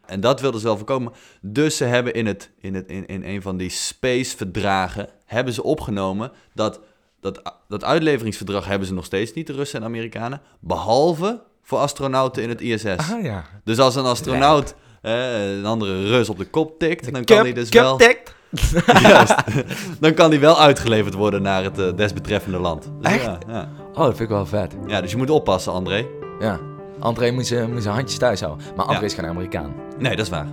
En 0.06 0.20
dat 0.20 0.40
wilden 0.40 0.60
ze 0.60 0.66
wel 0.66 0.76
voorkomen. 0.76 1.12
Dus 1.40 1.76
ze 1.76 1.84
hebben 1.84 2.14
in, 2.14 2.26
het, 2.26 2.50
in, 2.60 2.74
het, 2.74 2.88
in, 2.88 3.06
in 3.06 3.24
een 3.24 3.42
van 3.42 3.56
die 3.56 3.70
space-verdragen... 3.70 5.08
hebben 5.24 5.54
ze 5.54 5.62
opgenomen 5.62 6.32
dat, 6.54 6.80
dat... 7.20 7.54
Dat 7.68 7.84
uitleveringsverdrag 7.84 8.66
hebben 8.66 8.88
ze 8.88 8.94
nog 8.94 9.04
steeds 9.04 9.32
niet, 9.32 9.46
de 9.46 9.52
Russen 9.52 9.80
en 9.80 9.86
Amerikanen. 9.86 10.40
Behalve 10.60 11.42
voor 11.62 11.78
astronauten 11.78 12.42
in 12.42 12.48
het 12.48 12.60
ISS. 12.60 12.84
Ah 12.84 13.22
ja. 13.22 13.44
Dus 13.64 13.78
als 13.78 13.94
een 13.94 14.04
astronaut 14.04 14.74
eh, 15.02 15.56
een 15.56 15.66
andere 15.66 16.06
Rus 16.06 16.28
op 16.28 16.38
de 16.38 16.44
kop 16.44 16.78
tikt... 16.78 17.12
dan 17.12 17.24
kan 17.24 17.38
hij 17.38 17.52
dus 17.52 17.68
wel... 17.68 18.00
Juist. 19.02 19.34
dan 20.00 20.14
kan 20.14 20.30
hij 20.30 20.40
wel 20.40 20.60
uitgeleverd 20.60 21.14
worden 21.14 21.42
naar 21.42 21.64
het 21.64 21.78
eh, 21.78 21.96
desbetreffende 21.96 22.58
land. 22.58 22.90
Dus 23.00 23.12
Echt? 23.12 23.24
Ja, 23.24 23.38
ja. 23.48 23.68
Oh, 23.92 23.98
dat 23.98 24.16
vind 24.16 24.20
ik 24.20 24.28
wel 24.28 24.46
vet. 24.46 24.76
ja, 24.86 25.00
dus 25.00 25.10
je 25.10 25.16
moet 25.16 25.30
oppassen, 25.30 25.72
André. 25.72 26.06
Ja. 26.40 26.71
André 27.02 27.30
moet 27.30 27.46
zijn, 27.46 27.86
handjes 27.86 28.18
thuis 28.18 28.40
houden. 28.40 28.66
Maar 28.76 28.84
André 28.84 29.00
Ja. 29.00 29.06
is 29.06 29.14
geen 29.14 29.26
Amerikaan. 29.26 29.74
Nee, 29.98 30.16
dat 30.16 30.24
is 30.26 30.30
waar. 30.32 30.46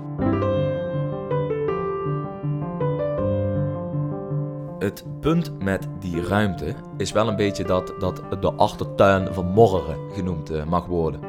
Het 4.80 5.04
punt 5.22 5.64
met 5.64 5.88
die 6.00 6.28
ruimte 6.28 6.76
is 6.98 7.12
wel 7.12 7.28
een 7.28 7.36
beetje 7.36 7.64
dat, 7.64 7.94
dat 8.00 8.22
de 8.42 8.52
achtertuin 8.54 9.34
van 9.34 9.46
morgen 9.46 9.96
genoemd 10.14 10.50
eh, 10.50 10.64
mag 10.64 10.86
worden. 10.86 11.20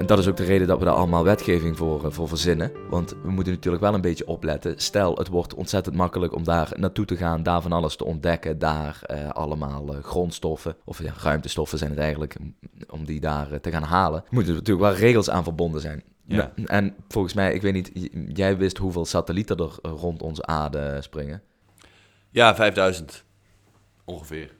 En 0.00 0.06
dat 0.06 0.18
is 0.18 0.28
ook 0.28 0.36
de 0.36 0.44
reden 0.44 0.66
dat 0.66 0.78
we 0.78 0.84
daar 0.84 0.94
allemaal 0.94 1.24
wetgeving 1.24 1.76
voor, 1.76 2.04
eh, 2.04 2.10
voor 2.10 2.28
verzinnen. 2.28 2.72
Want 2.90 3.14
we 3.22 3.30
moeten 3.30 3.52
natuurlijk 3.52 3.82
wel 3.82 3.94
een 3.94 4.00
beetje 4.00 4.26
opletten. 4.26 4.74
Stel, 4.76 5.16
het 5.16 5.28
wordt 5.28 5.54
ontzettend 5.54 5.96
makkelijk 5.96 6.34
om 6.34 6.44
daar 6.44 6.72
naartoe 6.76 7.04
te 7.04 7.16
gaan, 7.16 7.42
daar 7.42 7.62
van 7.62 7.72
alles 7.72 7.96
te 7.96 8.04
ontdekken. 8.04 8.58
Daar 8.58 9.00
eh, 9.02 9.28
allemaal 9.28 9.94
eh, 9.94 10.02
grondstoffen, 10.02 10.76
of 10.84 11.02
ja, 11.02 11.12
ruimtestoffen 11.22 11.78
zijn 11.78 11.90
het 11.90 11.98
eigenlijk, 11.98 12.36
om 12.88 13.04
die 13.04 13.20
daar 13.20 13.60
te 13.60 13.70
gaan 13.70 13.82
halen. 13.82 14.24
Moeten 14.30 14.52
er 14.52 14.58
natuurlijk 14.58 14.86
wel 14.86 14.96
regels 14.96 15.30
aan 15.30 15.44
verbonden 15.44 15.80
zijn. 15.80 16.02
Ja. 16.26 16.52
Nou, 16.54 16.68
En 16.68 16.94
volgens 17.08 17.34
mij, 17.34 17.54
ik 17.54 17.62
weet 17.62 17.72
niet, 17.72 17.90
jij 18.34 18.56
wist 18.56 18.76
hoeveel 18.76 19.04
satellieten 19.04 19.56
er 19.56 19.90
rond 19.90 20.22
onze 20.22 20.46
aarde 20.46 20.96
springen. 21.00 21.42
Ja, 22.30 22.54
5000. 22.54 23.24
Ongeveer. 24.04 24.58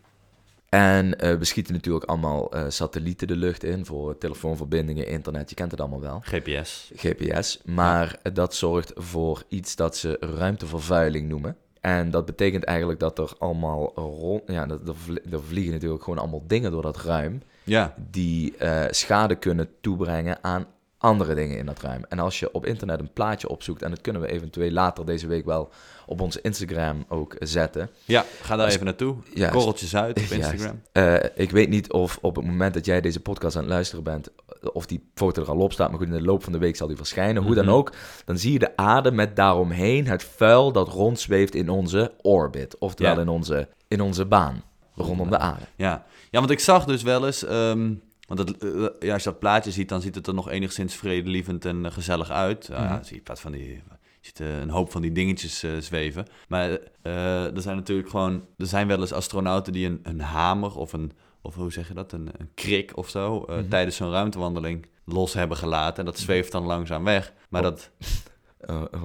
En 0.70 1.18
eh, 1.18 1.34
we 1.34 1.44
schieten 1.44 1.74
natuurlijk 1.74 2.04
allemaal 2.04 2.52
eh, 2.52 2.64
satellieten 2.68 3.26
de 3.26 3.36
lucht 3.36 3.64
in 3.64 3.86
voor 3.86 4.18
telefoonverbindingen, 4.18 5.06
internet, 5.06 5.48
je 5.48 5.54
kent 5.56 5.70
het 5.70 5.80
allemaal 5.80 6.00
wel. 6.00 6.20
GPS. 6.22 6.90
GPS, 6.96 7.60
maar 7.64 8.18
dat 8.32 8.54
zorgt 8.54 8.92
voor 8.94 9.42
iets 9.48 9.76
dat 9.76 9.96
ze 9.96 10.16
ruimtevervuiling 10.20 11.28
noemen. 11.28 11.56
En 11.80 12.10
dat 12.10 12.26
betekent 12.26 12.64
eigenlijk 12.64 13.00
dat 13.00 13.18
er 13.18 13.32
allemaal 13.38 13.92
rond, 13.94 14.42
ja, 14.46 14.68
er 14.68 15.22
er 15.30 15.42
vliegen 15.42 15.72
natuurlijk 15.72 16.02
gewoon 16.02 16.18
allemaal 16.18 16.44
dingen 16.46 16.70
door 16.70 16.82
dat 16.82 16.96
ruim 16.96 17.42
Ja, 17.64 17.94
die 18.10 18.56
eh, 18.56 18.84
schade 18.90 19.34
kunnen 19.34 19.68
toebrengen 19.80 20.38
aan 20.44 20.66
andere 21.02 21.34
dingen 21.34 21.58
in 21.58 21.66
dat 21.66 21.80
ruim. 21.80 22.04
En 22.08 22.18
als 22.18 22.38
je 22.40 22.52
op 22.52 22.66
internet 22.66 23.00
een 23.00 23.12
plaatje 23.12 23.48
opzoekt, 23.48 23.82
en 23.82 23.90
dat 23.90 24.00
kunnen 24.00 24.22
we 24.22 24.28
eventueel 24.28 24.70
later 24.70 25.06
deze 25.06 25.26
week 25.26 25.44
wel 25.44 25.70
op 26.06 26.20
onze 26.20 26.40
Instagram 26.40 27.04
ook 27.08 27.36
zetten. 27.38 27.90
ja 28.04 28.24
ga 28.42 28.56
daar 28.56 28.68
even 28.68 28.84
naartoe. 28.84 29.16
Juist. 29.34 29.54
Korreltjes 29.54 29.96
uit 29.96 30.18
op. 30.18 30.24
Instagram. 30.38 30.80
Eh, 30.92 31.14
ik 31.34 31.50
weet 31.50 31.68
niet 31.68 31.92
of 31.92 32.18
op 32.20 32.36
het 32.36 32.44
moment 32.44 32.74
dat 32.74 32.84
jij 32.84 33.00
deze 33.00 33.20
podcast 33.20 33.56
aan 33.56 33.62
het 33.62 33.70
luisteren 33.72 34.04
bent, 34.04 34.28
of 34.72 34.86
die 34.86 35.10
foto 35.14 35.42
er 35.42 35.48
al 35.50 35.58
op 35.58 35.72
staat, 35.72 35.88
maar 35.90 35.98
goed, 35.98 36.06
in 36.08 36.12
de 36.14 36.22
loop 36.22 36.42
van 36.44 36.52
de 36.52 36.58
week 36.58 36.76
zal 36.76 36.86
die 36.86 36.96
verschijnen. 36.96 37.42
Hoe 37.42 37.54
dan 37.54 37.64
Mhm. 37.64 37.74
ook, 37.74 37.92
dan 38.24 38.38
zie 38.38 38.52
je 38.52 38.58
de 38.58 38.76
aarde 38.76 39.10
met 39.10 39.36
daaromheen 39.36 40.06
het 40.06 40.24
vuil 40.24 40.72
dat 40.72 40.88
rondzweeft 40.88 41.54
in 41.54 41.68
onze 41.68 42.12
orbit. 42.22 42.78
Oftewel 42.78 43.14
Ja. 43.14 43.20
in, 43.20 43.28
onze, 43.28 43.68
in 43.88 44.00
onze 44.00 44.24
baan 44.24 44.62
rondom 44.94 45.30
de 45.30 45.38
aarde. 45.38 45.64
Ja. 45.76 46.04
ja, 46.30 46.38
want 46.38 46.50
ik 46.50 46.60
zag 46.60 46.84
dus 46.84 47.02
wel 47.02 47.26
eens... 47.26 47.44
ehm, 47.44 47.92
want 48.36 48.48
het, 48.48 48.58
eh, 48.64 48.86
ja, 49.00 49.12
als 49.12 49.22
je 49.24 49.30
dat 49.30 49.38
plaatje 49.38 49.70
ziet, 49.70 49.88
dan 49.88 50.00
ziet 50.00 50.14
het 50.14 50.26
er 50.26 50.34
nog 50.34 50.50
enigszins 50.50 50.94
vredelievend 50.94 51.64
en 51.64 51.86
eh, 51.86 51.92
gezellig 51.92 52.30
uit. 52.30 52.68
Nou 52.68 52.82
ja, 52.82 52.94
Mhm. 52.94 53.04
zie 53.04 53.16
je 53.16 53.22
plaats 53.22 53.40
van 53.40 53.52
die... 53.52 53.82
Je 54.20 54.26
ziet 54.26 54.40
eh, 54.40 54.58
een 54.60 54.70
hoop 54.70 54.90
van 54.90 55.02
die 55.02 55.12
dingetjes 55.12 55.62
eh, 55.62 55.70
zweven. 55.78 56.26
Maar 56.48 56.78
eh, 57.02 57.54
er 57.56 57.62
zijn 57.62 57.76
natuurlijk 57.76 58.08
gewoon... 58.08 58.44
Er 58.58 58.66
zijn 58.66 58.86
wel 58.86 59.00
eens 59.00 59.12
astronauten 59.12 59.72
die 59.72 59.86
een, 59.86 60.00
een 60.02 60.20
hamer 60.20 60.76
of 60.76 60.92
een... 60.92 61.12
Of 61.42 61.54
hoe 61.54 61.72
zeg 61.72 61.88
je 61.88 61.94
dat? 61.94 62.12
Een, 62.12 62.28
een 62.38 62.50
krik 62.54 62.96
of 62.96 63.08
zo. 63.08 63.44
eh, 63.44 63.56
Mhm. 63.56 63.68
Tijdens 63.68 63.96
zo'n 63.96 64.10
ruimtewandeling 64.10 64.86
los 65.04 65.32
hebben 65.32 65.56
gelaten. 65.56 65.98
En 65.98 66.04
dat 66.04 66.18
zweeft 66.18 66.52
dan 66.52 66.64
langzaam 66.64 67.04
weg. 67.04 67.32
Maar 67.48 67.60
Oh. 67.64 67.68
dat... 67.68 67.90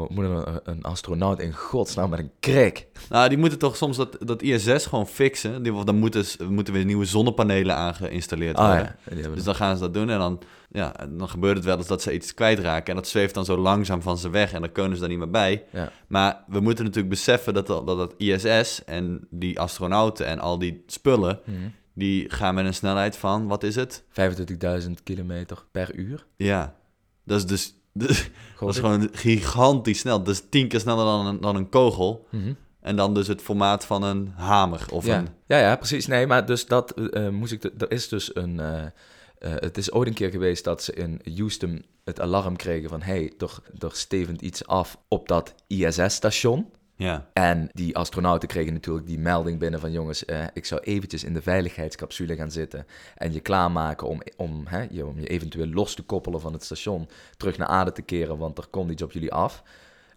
Moet 0.08 0.26
een, 0.26 0.60
een 0.64 0.84
astronaut 0.84 1.40
in 1.40 1.54
godsnaam 1.54 2.10
met 2.10 2.20
een 2.20 2.32
krik? 2.40 2.88
Nou, 3.10 3.30
die 3.30 3.38
moeten 3.38 3.60
toch 3.60 3.76
soms 3.76 3.98
dat, 3.98 4.18
dat 4.20 4.42
ISS 4.42 4.86
gewoon 4.86 5.08
fixen. 5.08 5.64
Die, 5.64 5.84
dan 5.84 5.96
moeten, 5.96 6.26
moeten 6.50 6.74
weer 6.74 6.86
nieuwe 6.86 7.06
zonnepanelen 7.06 7.76
aan 7.76 7.96
geïnstalleerd 7.96 8.56
Ah 8.56 8.68
worden. 8.68 8.96
ja, 9.24 9.30
Dus 9.30 9.44
dan 9.44 9.56
gaan 9.56 9.76
ze 9.76 9.82
dat 9.82 9.94
doen 9.94 10.10
en 10.10 10.20
dan, 10.20 10.42
ja, 10.70 10.94
dan 11.10 11.30
gebeurt 11.30 11.56
het 11.56 11.66
wel 11.66 11.78
eens 11.78 11.88
dat 11.88 12.02
ze 12.02 12.14
iets 12.14 12.34
kwijtraken. 12.34 12.90
En 12.90 12.96
dat 12.96 13.08
zweeft 13.08 13.34
dan 13.34 13.46
zo 13.46 13.58
langzaam 13.58 14.02
van 14.02 14.18
ze 14.18 14.30
weg 14.30 14.54
en 14.54 14.62
dan 14.62 14.72
kunnen 14.72 14.94
ze 14.94 15.00
daar 15.00 15.10
niet 15.10 15.18
meer 15.18 15.30
bij. 15.30 15.64
ja. 15.72 15.92
Maar 16.08 16.44
we 16.48 16.60
moeten 16.60 16.84
natuurlijk 16.84 17.14
beseffen 17.14 17.54
dat 17.54 17.68
dat, 17.68 17.86
dat 17.86 18.14
ISS 18.18 18.84
en 18.84 19.28
die 19.30 19.60
astronauten 19.60 20.26
en 20.26 20.40
al 20.40 20.60
die 20.60 20.84
spullen... 20.88 21.40
Mhm. 21.46 21.58
die 21.94 22.32
gaan 22.32 22.56
met 22.56 22.66
een 22.66 22.74
snelheid 22.74 23.18
van, 23.18 23.48
wat 23.48 23.64
is 23.64 23.76
het? 23.76 24.04
25.000 24.84 24.92
kilometer 25.04 25.64
per 25.72 25.96
uur. 25.96 26.26
Ja, 26.36 26.76
dat 27.24 27.38
is 27.38 27.46
dus... 27.46 27.74
dat 28.00 28.70
is 28.70 28.80
gewoon 28.80 29.10
gigantisch 29.12 30.00
snel. 30.00 30.24
Dat 30.24 30.34
is 30.34 30.44
tien 30.50 30.68
keer 30.68 30.80
sneller 30.80 31.06
dan 31.06 31.26
een, 31.26 31.42
dan 31.42 31.56
een 31.56 31.70
kogel. 31.70 32.28
Mhm. 32.32 32.54
En 32.80 32.96
dan 32.96 33.14
dus 33.14 33.28
het 33.28 33.42
formaat 33.42 33.86
van 33.86 34.04
een 34.04 34.32
hamer 34.36 34.86
of 34.92 35.06
ja. 35.06 35.18
een... 35.18 35.28
ja, 35.46 35.58
ja, 35.58 35.76
precies. 35.76 36.08
Nee, 36.08 36.28
maar 36.28 36.46
dus 36.46 36.66
dat 36.66 36.92
eh, 36.92 37.30
moest 37.30 37.52
ik. 37.52 37.64
Er 37.64 37.92
is 37.92 38.08
dus 38.08 38.36
een. 38.36 38.60
eh, 38.60 38.84
eh, 38.84 38.92
het 39.40 39.78
is 39.78 39.92
ooit 39.92 40.08
een 40.08 40.14
keer 40.14 40.30
geweest 40.30 40.64
dat 40.64 40.84
ze 40.84 40.94
in 40.94 41.22
Houston 41.36 41.86
het 42.04 42.20
alarm 42.20 42.56
kregen 42.56 42.90
van: 42.90 43.02
hey, 43.02 43.34
er, 43.38 43.58
er 43.80 43.92
stevend 43.94 44.42
iets 44.42 44.68
af 44.68 44.98
op 45.08 45.28
dat 45.28 45.54
ISS-station. 45.68 46.72
Ja, 46.98 47.30
En 47.34 47.70
die 47.74 47.98
astronauten 47.98 48.48
kregen 48.48 48.74
natuurlijk 48.74 49.08
die 49.08 49.20
melding 49.20 49.60
binnen 49.60 49.80
van 49.80 49.92
jongens, 49.92 50.26
eh, 50.26 50.44
ik 50.54 50.66
zou 50.66 50.82
eventjes 50.82 51.24
in 51.24 51.34
de 51.34 51.42
veiligheidscapsule 51.42 52.36
gaan 52.36 52.52
zitten 52.52 52.88
en 53.16 53.34
je 53.34 53.40
klaarmaken 53.40 54.08
om, 54.08 54.22
om, 54.38 54.64
hè, 54.68 54.88
je, 54.90 55.06
om 55.06 55.20
je 55.20 55.28
eventueel 55.28 55.68
los 55.68 55.96
te 55.96 56.02
koppelen 56.04 56.42
van 56.42 56.54
het 56.54 56.64
station, 56.64 57.10
terug 57.38 57.58
naar 57.58 57.68
aarde 57.68 57.92
te 57.92 58.02
keren, 58.02 58.38
want 58.38 58.58
er 58.58 58.68
komt 58.70 58.92
iets 58.92 59.02
op 59.02 59.12
jullie 59.12 59.34
af. 59.34 59.64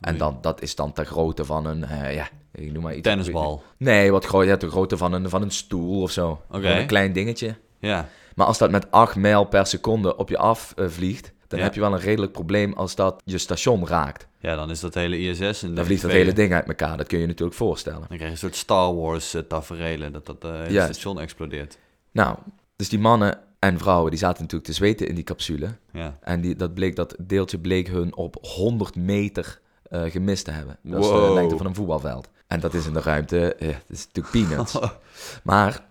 En 0.01 0.19
dan, 0.19 0.39
dat 0.41 0.63
is 0.63 0.75
dan 0.75 0.93
ter 0.93 1.07
grootte 1.07 1.45
van 1.45 1.67
een, 1.67 1.85
eh, 1.85 2.15
ja, 2.15 2.29
ik 2.53 2.73
noem 2.73 2.83
maar 2.83 2.95
iets. 2.95 3.03
tennisbal. 3.03 3.63
Nee, 3.77 4.11
wat 4.13 4.25
groot, 4.25 4.47
ja, 4.47 4.57
ter 4.57 4.71
grootte 4.71 4.97
van 4.97 5.13
een, 5.13 5.29
van 5.29 5.43
een 5.43 5.51
stoel 5.51 6.03
of 6.03 6.11
zo. 6.11 6.41
Een 6.51 6.87
klein 6.87 7.13
dingetje. 7.13 7.57
Ja, 7.79 8.09
Maar 8.35 8.47
als 8.47 8.59
dat 8.59 8.71
met 8.71 8.91
8 8.91 9.17
mijl 9.17 9.45
per 9.45 9.67
seconde 9.67 10.17
op 10.17 10.29
je 10.29 10.39
af 10.39 10.73
eh, 10.77 10.87
vliegt, 10.89 11.33
dan 11.49 11.59
Ja. 11.59 11.65
heb 11.65 11.75
je 11.75 11.81
wel 11.81 11.93
een 11.93 12.01
redelijk 12.01 12.33
probleem 12.33 12.73
als 12.73 12.95
dat 12.95 13.23
je 13.25 13.39
station 13.39 13.87
raakt. 13.87 14.27
ja, 14.41 14.57
dan 14.57 14.71
is 14.71 14.81
dat 14.81 14.95
hele 14.95 15.19
ISS... 15.19 15.63
En 15.63 15.75
Dan 15.75 15.85
vliegt 15.85 16.03
dat 16.03 16.11
hele 16.11 16.33
ding 16.33 16.53
uit 16.53 16.67
elkaar, 16.69 16.97
dat 16.97 17.07
kun 17.07 17.17
je 17.17 17.23
je 17.23 17.29
natuurlijk 17.29 17.59
voorstellen. 17.59 17.99
Dan 17.99 18.07
krijg 18.09 18.23
je 18.23 18.31
een 18.31 18.37
soort 18.37 18.57
Star 18.57 18.95
Wars 18.95 19.35
uh, 19.35 19.43
tafereelen, 19.43 20.13
dat 20.13 20.27
dat 20.27 20.45
eh 20.45 20.85
station 20.85 21.21
explodeert. 21.21 21.79
Nou, 22.13 22.37
dus 22.77 22.89
die 22.89 22.99
mannen 22.99 23.39
en 23.59 23.79
vrouwen, 23.79 24.11
die 24.11 24.19
zaten 24.19 24.43
natuurlijk 24.43 24.71
te 24.71 24.77
zweten 24.77 25.09
in 25.09 25.15
die 25.15 25.25
capsule. 25.25 25.69
Ja. 25.93 26.19
En 26.21 26.41
die, 26.41 26.57
dat, 26.57 26.75
bleek, 26.75 26.97
dat 26.97 27.15
deeltje 27.21 27.59
bleek 27.59 27.89
hun 27.89 28.17
op 28.17 28.37
100 28.41 28.97
meter 28.97 29.61
eh, 29.83 30.03
gemist 30.03 30.45
te 30.45 30.51
hebben. 30.51 30.79
Dat 30.83 31.05
is 31.05 31.11
de 31.11 31.33
lengte 31.35 31.57
van 31.57 31.67
een 31.67 31.75
voetbalveld. 31.75 32.29
En 32.47 32.61
dat 32.61 32.75
is 32.75 32.87
in 32.87 32.93
de 32.93 33.01
ruimte, 33.01 33.55
eh, 33.55 33.69
dat 33.69 33.99
is 33.99 34.07
natuurlijk 34.07 34.49
peanuts. 34.49 34.79
maar 35.43 35.85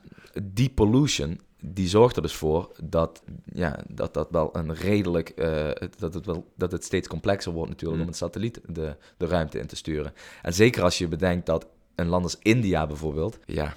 die 0.44 0.70
pollution, 0.70 1.40
die 1.62 1.88
zorgt 1.88 2.16
er 2.16 2.22
dus 2.22 2.36
voor 2.36 2.72
dat 2.84 3.24
ja, 3.54 3.80
dat, 3.88 4.14
dat 4.14 4.28
wel 4.32 4.50
een 4.56 4.74
redelijk, 4.74 5.30
eh, 5.30 5.70
dat, 5.98 6.14
het 6.14 6.26
wel, 6.26 6.52
dat 6.56 6.72
het 6.72 6.84
steeds 6.84 7.08
complexer 7.08 7.52
wordt 7.52 7.70
natuurlijk 7.70 7.98
Mm. 8.00 8.06
om 8.06 8.12
een 8.12 8.18
satelliet 8.20 8.62
de, 8.68 8.96
de 9.18 9.26
ruimte 9.26 9.60
in 9.60 9.68
te 9.68 9.76
sturen. 9.76 10.14
En 10.42 10.54
zeker 10.54 10.84
als 10.84 10.98
je 10.98 11.08
bedenkt 11.08 11.46
dat 11.46 11.68
een 11.96 12.08
land 12.08 12.24
als 12.24 12.38
India 12.42 12.88
bijvoorbeeld, 12.88 13.40
ja, 13.46 13.76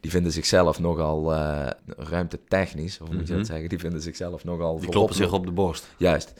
die 0.00 0.10
vinden 0.10 0.32
zichzelf 0.32 0.78
nogal 0.80 1.34
eh 1.34 1.70
ruimtetechnisch, 1.86 3.00
of 3.00 3.06
hoe 3.06 3.16
moet 3.16 3.26
je 3.26 3.32
Mhm. 3.32 3.38
dat 3.42 3.50
zeggen, 3.50 3.68
die 3.68 3.78
vinden 3.78 4.02
zichzelf 4.02 4.44
nogal 4.44 4.80
Die 4.80 4.88
kloppen 4.88 5.16
zich 5.16 5.32
op 5.32 5.46
de 5.46 5.52
borst. 5.52 5.86
Juist. 5.96 6.32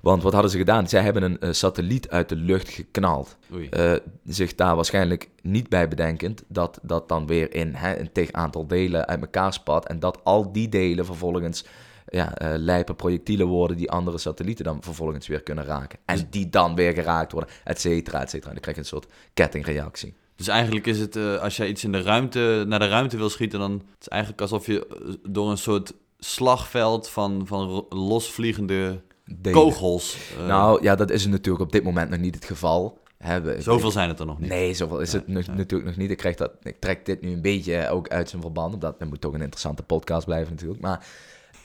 Want 0.00 0.22
wat 0.22 0.32
hadden 0.32 0.50
ze 0.50 0.58
gedaan? 0.58 0.88
Zij 0.88 1.02
hebben 1.02 1.22
een 1.22 1.40
eh, 1.40 1.52
satelliet 1.52 2.08
uit 2.08 2.28
de 2.28 2.36
lucht 2.36 2.68
geknald. 2.68 3.36
Eh, 3.70 3.92
zich 4.24 4.54
daar 4.54 4.74
waarschijnlijk 4.74 5.28
niet 5.42 5.68
bij 5.68 5.88
bedenkend 5.88 6.42
dat 6.48 6.78
dat 6.82 7.08
dan 7.08 7.26
weer 7.26 7.54
in 7.54 7.74
hè, 7.74 7.98
een 7.98 8.12
tig 8.12 8.32
aantal 8.32 8.66
delen 8.66 9.06
uit 9.06 9.20
elkaar 9.20 9.52
spat. 9.52 9.88
En 9.88 9.98
dat 10.00 10.20
al 10.24 10.52
die 10.52 10.68
delen 10.68 11.04
vervolgens 11.04 11.64
ja, 12.06 12.34
eh 12.36 12.52
lijpe 12.56 12.94
projectielen 12.94 13.46
worden 13.46 13.76
die 13.76 13.90
andere 13.90 14.18
satellieten 14.18 14.64
dan 14.64 14.82
vervolgens 14.82 15.26
weer 15.26 15.42
kunnen 15.42 15.64
raken. 15.64 15.98
En 16.04 16.26
die 16.30 16.48
dan 16.50 16.74
weer 16.74 16.92
geraakt 16.92 17.32
worden, 17.32 17.50
et 17.64 17.80
cetera, 17.80 18.20
et 18.22 18.30
cetera. 18.30 18.48
En 18.48 18.52
dan 18.54 18.62
krijg 18.62 18.76
je 18.76 18.82
een 18.82 18.88
soort 18.88 19.06
kettingreactie. 19.34 20.14
Dus 20.36 20.48
eigenlijk 20.48 20.86
is 20.86 20.98
het, 20.98 21.16
eh, 21.16 21.36
als 21.40 21.56
jij 21.56 21.68
iets 21.68 21.84
in 21.84 21.92
de 21.92 22.02
ruimte, 22.02 22.64
naar 22.68 22.78
de 22.78 22.88
ruimte 22.88 23.16
wil 23.16 23.28
schieten, 23.30 23.58
dan 23.58 23.72
het 23.72 24.00
is 24.00 24.08
eigenlijk 24.08 24.42
alsof 24.42 24.66
je 24.66 24.86
eh, 24.86 25.14
door 25.28 25.50
een 25.50 25.58
soort 25.58 25.92
slagveld 26.18 27.08
van, 27.08 27.46
van 27.46 27.86
losvliegende 27.88 29.00
Delen. 29.24 29.60
kogels. 29.60 30.16
eh, 30.40 30.46
Nou 30.46 30.82
ja, 30.82 30.94
dat 30.94 31.10
is 31.10 31.26
natuurlijk 31.26 31.64
op 31.64 31.72
dit 31.72 31.82
moment 31.84 32.10
nog 32.10 32.18
niet 32.20 32.34
het 32.34 32.44
geval. 32.44 32.98
We- 33.42 33.56
zoveel 33.58 33.90
zijn 33.90 34.08
het 34.08 34.18
er 34.20 34.26
nog 34.26 34.38
niet. 34.38 34.48
Nee, 34.48 34.74
zoveel 34.74 35.00
is 35.00 35.12
het 35.12 35.28
nog- 35.28 35.46
natuurlijk 35.46 35.84
nog 35.88 35.96
niet. 35.96 36.10
Ik, 36.10 36.16
krijg 36.16 36.36
dat, 36.36 36.50
ik 36.62 36.76
trek 36.80 37.06
dit 37.06 37.20
nu 37.20 37.32
een 37.32 37.42
beetje 37.42 37.88
ook 37.88 38.08
uit 38.08 38.28
zijn 38.28 38.42
verband. 38.42 38.74
omdat 38.74 38.94
het 38.98 39.08
moet 39.08 39.20
toch 39.20 39.32
een 39.34 39.40
interessante 39.40 39.82
podcast 39.82 40.24
blijven 40.26 40.52
natuurlijk. 40.52 40.80
Maar 40.80 41.06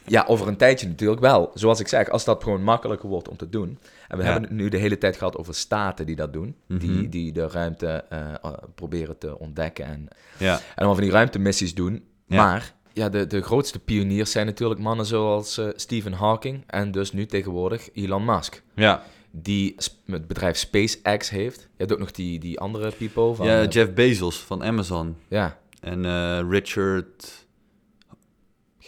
ja, 0.05 0.23
over 0.27 0.47
een 0.47 0.57
tijdje 0.57 0.87
natuurlijk 0.87 1.21
wel. 1.21 1.51
Zoals 1.53 1.79
ik 1.79 1.87
zeg, 1.87 2.09
als 2.09 2.25
dat 2.25 2.43
gewoon 2.43 2.63
makkelijker 2.63 3.09
wordt 3.09 3.27
om 3.27 3.37
te 3.37 3.49
doen. 3.49 3.77
En 4.07 4.17
we 4.17 4.23
Ja. 4.23 4.31
hebben 4.31 4.49
het 4.49 4.59
nu 4.59 4.69
de 4.69 4.77
hele 4.77 4.97
tijd 4.97 5.17
gehad 5.17 5.37
over 5.37 5.55
staten 5.55 6.05
die 6.05 6.15
dat 6.15 6.33
doen. 6.33 6.55
Mhm. 6.67 6.79
die, 6.79 7.09
die 7.09 7.31
de 7.31 7.47
ruimte 7.47 7.87
eh, 8.09 8.19
eh, 8.41 8.53
proberen 8.75 9.17
te 9.17 9.39
ontdekken. 9.39 9.85
En, 9.85 10.07
Ja, 10.37 10.53
en 10.55 10.61
allemaal 10.75 10.95
van 10.95 11.03
die 11.03 11.13
ruimtemissies 11.13 11.73
doen. 11.75 12.03
Ja. 12.27 12.35
Maar 12.43 12.73
ja, 12.93 13.09
de, 13.09 13.27
de 13.27 13.41
grootste 13.41 13.79
pioniers 13.79 14.31
zijn 14.31 14.45
natuurlijk 14.45 14.79
mannen 14.79 15.05
zoals 15.05 15.57
eh, 15.57 15.67
Stephen 15.75 16.13
Hawking. 16.13 16.63
En 16.67 16.91
dus 16.91 17.11
nu 17.11 17.25
tegenwoordig 17.25 17.89
Elon 17.93 18.25
Musk 18.25 18.61
ja. 18.75 19.03
die 19.31 19.75
het 20.05 20.27
bedrijf 20.27 20.57
SpaceX 20.57 21.29
heeft. 21.29 21.59
Je 21.59 21.67
hebt 21.77 21.91
ook 21.93 21.99
nog 21.99 22.11
die, 22.11 22.39
die 22.39 22.59
andere 22.59 22.91
people 22.97 23.33
van... 23.35 23.45
ja 23.45 23.65
Jeff 23.65 23.93
Bezos 23.93 24.39
van 24.39 24.63
Amazon. 24.63 25.15
ja, 25.27 25.57
En 25.81 26.05
Richard, 26.49 27.45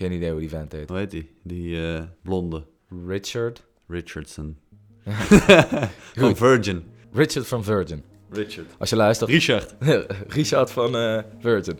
geen 0.01 0.11
idee 0.11 0.31
hoe 0.31 0.39
die 0.39 0.49
vent 0.49 0.71
heet. 0.71 0.89
hoe 0.89 0.97
heet 0.97 1.11
die? 1.11 1.29
Die 1.43 1.93
eh, 1.93 2.01
blonde. 2.23 2.63
Richard? 3.07 3.63
Richardson. 3.87 4.57
Goed. 5.05 5.57
Van 6.13 6.35
Virgin. 6.35 6.83
Richard 7.13 7.47
van 7.47 7.63
Virgin. 7.63 8.03
Richard. 8.29 8.67
Als 8.77 8.89
je 8.89 8.95
luistert. 8.95 9.29
Richard. 9.29 9.75
Richard 10.37 10.71
van 10.71 10.95
eh, 10.95 11.19
Virgin. 11.39 11.79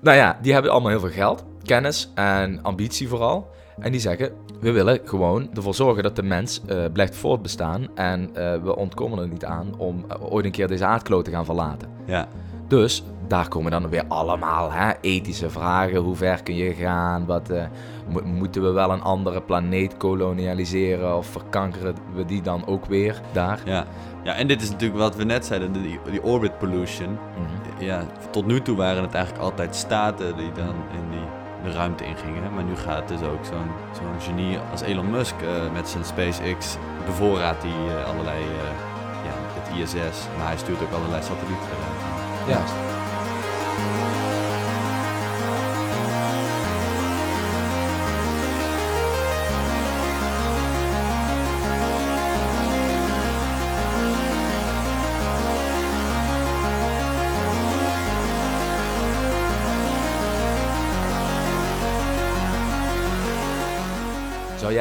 Nou 0.00 0.16
ja, 0.16 0.38
die 0.42 0.52
hebben 0.52 0.70
allemaal 0.70 0.90
heel 0.90 1.00
veel 1.00 1.10
geld, 1.10 1.44
kennis 1.62 2.10
en 2.14 2.62
ambitie 2.62 3.08
vooral. 3.08 3.52
En 3.78 3.92
die 3.92 4.00
zeggen, 4.00 4.32
we 4.60 4.70
willen 4.70 5.00
gewoon 5.04 5.50
ervoor 5.54 5.74
zorgen 5.74 6.02
dat 6.02 6.16
de 6.16 6.22
mens 6.22 6.60
eh, 6.66 6.84
blijft 6.92 7.16
voortbestaan. 7.16 7.96
En 7.96 8.30
eh, 8.34 8.62
we 8.62 8.76
ontkomen 8.76 9.18
er 9.18 9.28
niet 9.28 9.44
aan 9.44 9.78
om 9.78 10.04
eh, 10.08 10.32
ooit 10.32 10.44
een 10.44 10.50
keer 10.50 10.68
deze 10.68 10.84
aardkloot 10.84 11.24
te 11.24 11.30
gaan 11.30 11.44
verlaten. 11.44 11.88
Ja. 12.06 12.28
Dus 12.68 13.02
daar 13.28 13.48
komen 13.48 13.70
dan 13.70 13.88
weer 13.88 14.04
allemaal 14.08 14.72
hè, 14.72 14.92
ethische 15.00 15.50
vragen. 15.50 15.96
Hoe 15.96 16.16
ver 16.16 16.42
kun 16.42 16.54
je 16.54 16.74
gaan? 16.74 17.26
Wat, 17.26 17.50
eh, 17.50 17.62
mo- 18.08 18.22
moeten 18.24 18.62
we 18.62 18.70
wel 18.70 18.90
een 18.90 19.02
andere 19.02 19.40
planeet 19.40 19.96
kolonialiseren? 19.96 21.16
Of 21.16 21.26
verkankeren 21.26 21.94
we 22.14 22.24
die 22.24 22.42
dan 22.42 22.66
ook 22.66 22.86
weer 22.86 23.20
daar? 23.32 23.60
Ja. 23.64 23.84
ja, 24.22 24.34
en 24.34 24.46
dit 24.46 24.62
is 24.62 24.70
natuurlijk 24.70 25.00
wat 25.00 25.16
we 25.16 25.24
net 25.24 25.46
zeiden, 25.46 25.72
die, 25.72 26.00
die 26.10 26.22
orbit 26.22 26.58
pollution. 26.58 27.08
Mhm. 27.12 27.84
Ja, 27.84 28.02
tot 28.30 28.46
nu 28.46 28.60
toe 28.62 28.76
waren 28.76 29.02
het 29.02 29.14
eigenlijk 29.14 29.44
altijd 29.44 29.76
staten 29.76 30.36
die 30.36 30.52
dan 30.52 30.74
in 30.92 31.10
die 31.10 31.24
de 31.64 31.72
ruimte 31.72 32.04
ingingen. 32.04 32.54
Maar 32.54 32.64
nu 32.64 32.76
gaat 32.76 33.08
dus 33.08 33.20
ook 33.22 33.44
zo'n 33.44 33.70
zo'n 33.92 34.20
genie 34.20 34.58
als 34.70 34.80
Elon 34.80 35.10
Musk 35.10 35.34
eh, 35.40 35.72
met 35.72 35.88
zijn 35.88 36.04
SpaceX 36.04 36.76
bevoorraadt 37.06 37.62
hij 37.62 37.96
eh, 37.96 38.08
allerlei, 38.10 38.40
ja, 39.24 39.34
het 39.60 39.78
ISS. 39.82 40.26
Maar 40.38 40.46
hij 40.46 40.56
stuurt 40.56 40.82
ook 40.82 40.92
allerlei 40.92 41.22
satellieten 41.22 41.68
eruit. 42.46 42.72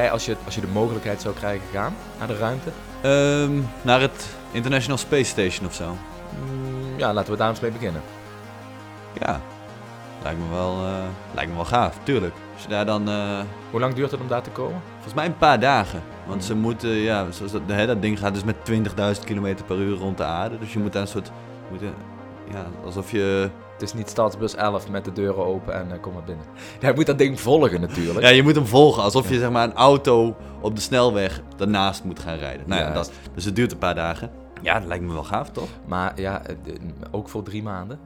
Jij, 0.04 0.12
als 0.12 0.26
je, 0.26 0.36
als 0.46 0.56
je 0.56 0.62
de 0.62 0.68
mogelijkheid 0.68 1.22
zou 1.22 1.36
krijgen, 1.36 1.68
gaan 1.72 1.96
naar 2.20 2.28
de 2.28 2.38
ruimte? 2.38 2.70
Ehm, 3.02 3.62
naar 3.82 4.02
het 4.02 4.30
International 4.52 4.98
Space 4.98 5.24
Station 5.24 5.68
of 5.68 5.74
zo. 5.74 5.96
Mm, 6.46 6.98
ja, 6.98 7.14
laten 7.14 7.32
we 7.32 7.38
daar 7.38 7.50
eens 7.50 7.60
mee 7.60 7.72
beginnen. 7.72 8.02
Ja, 9.20 9.42
lijkt 10.24 10.40
me 10.40 10.50
wel, 10.50 10.86
eh, 10.86 11.04
lijkt 11.34 11.50
me 11.50 11.56
wel 11.56 11.66
gaaf, 11.66 11.98
tuurlijk. 12.04 12.34
Als 12.54 12.64
je 12.64 12.70
daar 12.70 12.86
dan, 12.86 13.10
eh, 13.10 13.40
Hoe 13.72 13.80
lang 13.80 13.94
duurt 13.94 14.12
het 14.12 14.22
om 14.22 14.28
daar 14.28 14.42
te 14.42 14.50
komen? 14.50 14.82
volgens 14.94 15.14
mij 15.14 15.26
een 15.26 15.38
paar 15.38 15.60
dagen. 15.60 16.02
Want 16.26 16.44
ze 16.44 16.56
moeten, 16.56 16.90
ja, 16.90 17.32
zoals 17.32 17.52
dat, 17.52 17.62
hè, 17.68 17.86
dat 17.86 18.02
ding 18.02 18.20
gaat 18.20 18.34
dus 18.34 18.44
met 18.44 18.66
20.000 18.66 19.26
km 19.26 19.56
per 19.68 19.78
uur 19.78 19.98
rond 19.98 20.18
de 20.18 20.24
aarde. 20.24 20.60
Dus 20.60 20.74
je 20.74 20.80
moet 20.80 20.94
daar 20.94 21.02
een 21.02 21.08
soort, 21.08 21.32
moet, 21.72 21.82
ja, 22.52 22.66
alsof 22.86 23.12
je... 23.12 23.50
Het 23.74 23.82
is 23.82 23.94
niet 23.94 24.10
Stadsbus 24.10 24.56
11 24.56 24.90
met 24.90 25.06
de 25.06 25.12
deuren 25.12 25.46
open 25.46 25.74
en 25.74 25.92
eh, 25.92 26.00
kom 26.02 26.14
maar 26.14 26.24
binnen. 26.24 26.46
Hij 26.80 26.94
moet 26.94 27.06
dat 27.06 27.18
ding 27.18 27.40
volgen 27.40 27.82
natuurlijk. 27.82 28.22
Ja, 28.26 28.30
je 28.30 28.44
moet 28.44 28.56
hem 28.56 28.66
volgen, 28.66 29.04
alsof 29.04 29.30
je 29.30 29.40
zeg 29.40 29.52
maar 29.52 29.64
een 29.64 29.74
auto 29.76 30.36
op 30.62 30.76
de 30.76 30.82
snelweg 30.82 31.42
daarnaast 31.58 32.04
moet 32.04 32.20
gaan 32.20 32.38
rijden. 32.38 32.68
Nou 32.68 32.82
ja, 32.82 32.92
dat, 32.94 33.12
dus 33.34 33.46
het 33.46 33.56
duurt 33.56 33.72
een 33.72 33.78
paar 33.78 33.96
dagen. 33.96 34.32
Ja, 34.62 34.80
dat 34.80 34.88
lijkt 34.88 35.04
me 35.04 35.14
wel 35.14 35.24
gaaf, 35.24 35.50
toch? 35.50 35.70
Maar 35.86 36.14
ja, 36.22 36.46
eh, 36.46 36.56
de- 36.64 36.78
ook 37.12 37.30
voor 37.30 37.44
drie 37.44 37.64
maanden. 37.64 38.00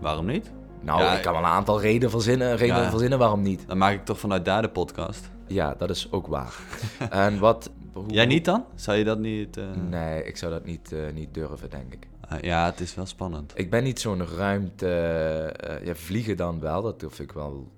Waarom 0.00 0.26
niet? 0.26 0.50
Nou, 0.80 1.02
Ja, 1.02 1.16
ik 1.16 1.22
kan 1.22 1.32
wel 1.32 1.42
een 1.42 1.48
aantal 1.48 1.80
redenen 1.80 2.10
verzinnen, 2.10 2.56
redenen 2.56 2.82
Ja. 2.82 2.90
verzinnen 2.90 3.18
waarom 3.18 3.42
niet. 3.42 3.64
Dan 3.66 3.78
maak 3.78 3.92
ik 3.92 4.04
toch 4.04 4.18
vanuit 4.18 4.44
daar 4.44 4.62
de 4.62 4.68
podcast. 4.68 5.30
Ja, 5.46 5.74
dat 5.78 5.90
is 5.90 6.08
ook 6.10 6.26
waar. 6.26 6.54
en 7.10 7.38
wat... 7.38 7.70
hoe- 7.92 8.04
Jij 8.06 8.26
niet 8.26 8.44
dan? 8.44 8.64
Zou 8.74 8.96
je 8.96 9.04
dat 9.04 9.18
niet... 9.18 9.56
eh, 9.56 9.64
Nee, 9.90 10.24
ik 10.24 10.36
zou 10.36 10.52
dat 10.52 10.64
niet, 10.64 10.92
eh, 10.92 10.98
niet 11.14 11.34
durven, 11.34 11.70
denk 11.70 11.92
ik. 11.92 12.06
Ah, 12.34 12.42
Ja, 12.42 12.64
het 12.64 12.80
is 12.80 12.94
wel 12.94 13.06
spannend. 13.06 13.52
Ik 13.54 13.70
ben 13.70 13.84
niet 13.84 14.00
zo'n 14.00 14.26
ruimte... 14.26 14.86
eh, 14.86 15.86
ja, 15.86 15.94
vliegen 15.94 16.36
dan 16.36 16.60
wel, 16.60 16.82
dat 16.82 16.96
vind 16.98 17.18
ik 17.18 17.32
wel, 17.32 17.68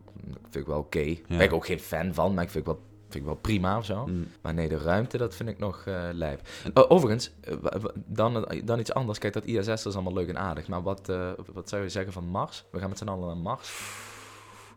vind 0.42 0.54
ik 0.54 0.66
wel 0.66 0.78
oké. 0.78 0.98
Ja. 0.98 1.16
Ben 1.26 1.40
ik 1.40 1.52
ook 1.52 1.66
geen 1.66 1.80
fan 1.80 2.14
van, 2.14 2.34
maar 2.34 2.44
ik 2.44 2.50
vind 2.50 2.66
ik 2.66 2.72
wel, 2.72 2.82
vind 3.08 3.14
ik 3.14 3.24
wel 3.24 3.34
prima 3.40 3.78
of 3.78 3.84
zo. 3.84 4.06
Mm. 4.06 4.26
Maar 4.40 4.54
nee, 4.54 4.68
de 4.68 4.78
ruimte, 4.78 5.18
dat 5.18 5.34
vind 5.34 5.48
ik 5.48 5.58
nog 5.58 5.82
eh 5.86 6.02
lijp. 6.12 6.40
Overigens, 6.74 7.30
eh, 7.40 7.84
dan, 8.06 8.48
dan 8.64 8.78
iets 8.78 8.92
anders. 8.94 9.18
Kijk, 9.18 9.32
dat 9.32 9.44
ISS 9.44 9.66
dat 9.66 9.86
is 9.86 9.94
allemaal 9.94 10.12
leuk 10.12 10.28
en 10.28 10.38
aardig. 10.38 10.68
Maar 10.68 10.82
wat, 10.82 11.08
eh, 11.08 11.30
wat 11.52 11.68
zou 11.68 11.82
je 11.82 11.88
zeggen 11.88 12.12
van 12.12 12.24
Mars? 12.24 12.64
We 12.70 12.78
gaan 12.78 12.88
met 12.88 12.98
z'n 12.98 13.08
allen 13.08 13.26
naar 13.26 13.36
Mars. 13.36 13.72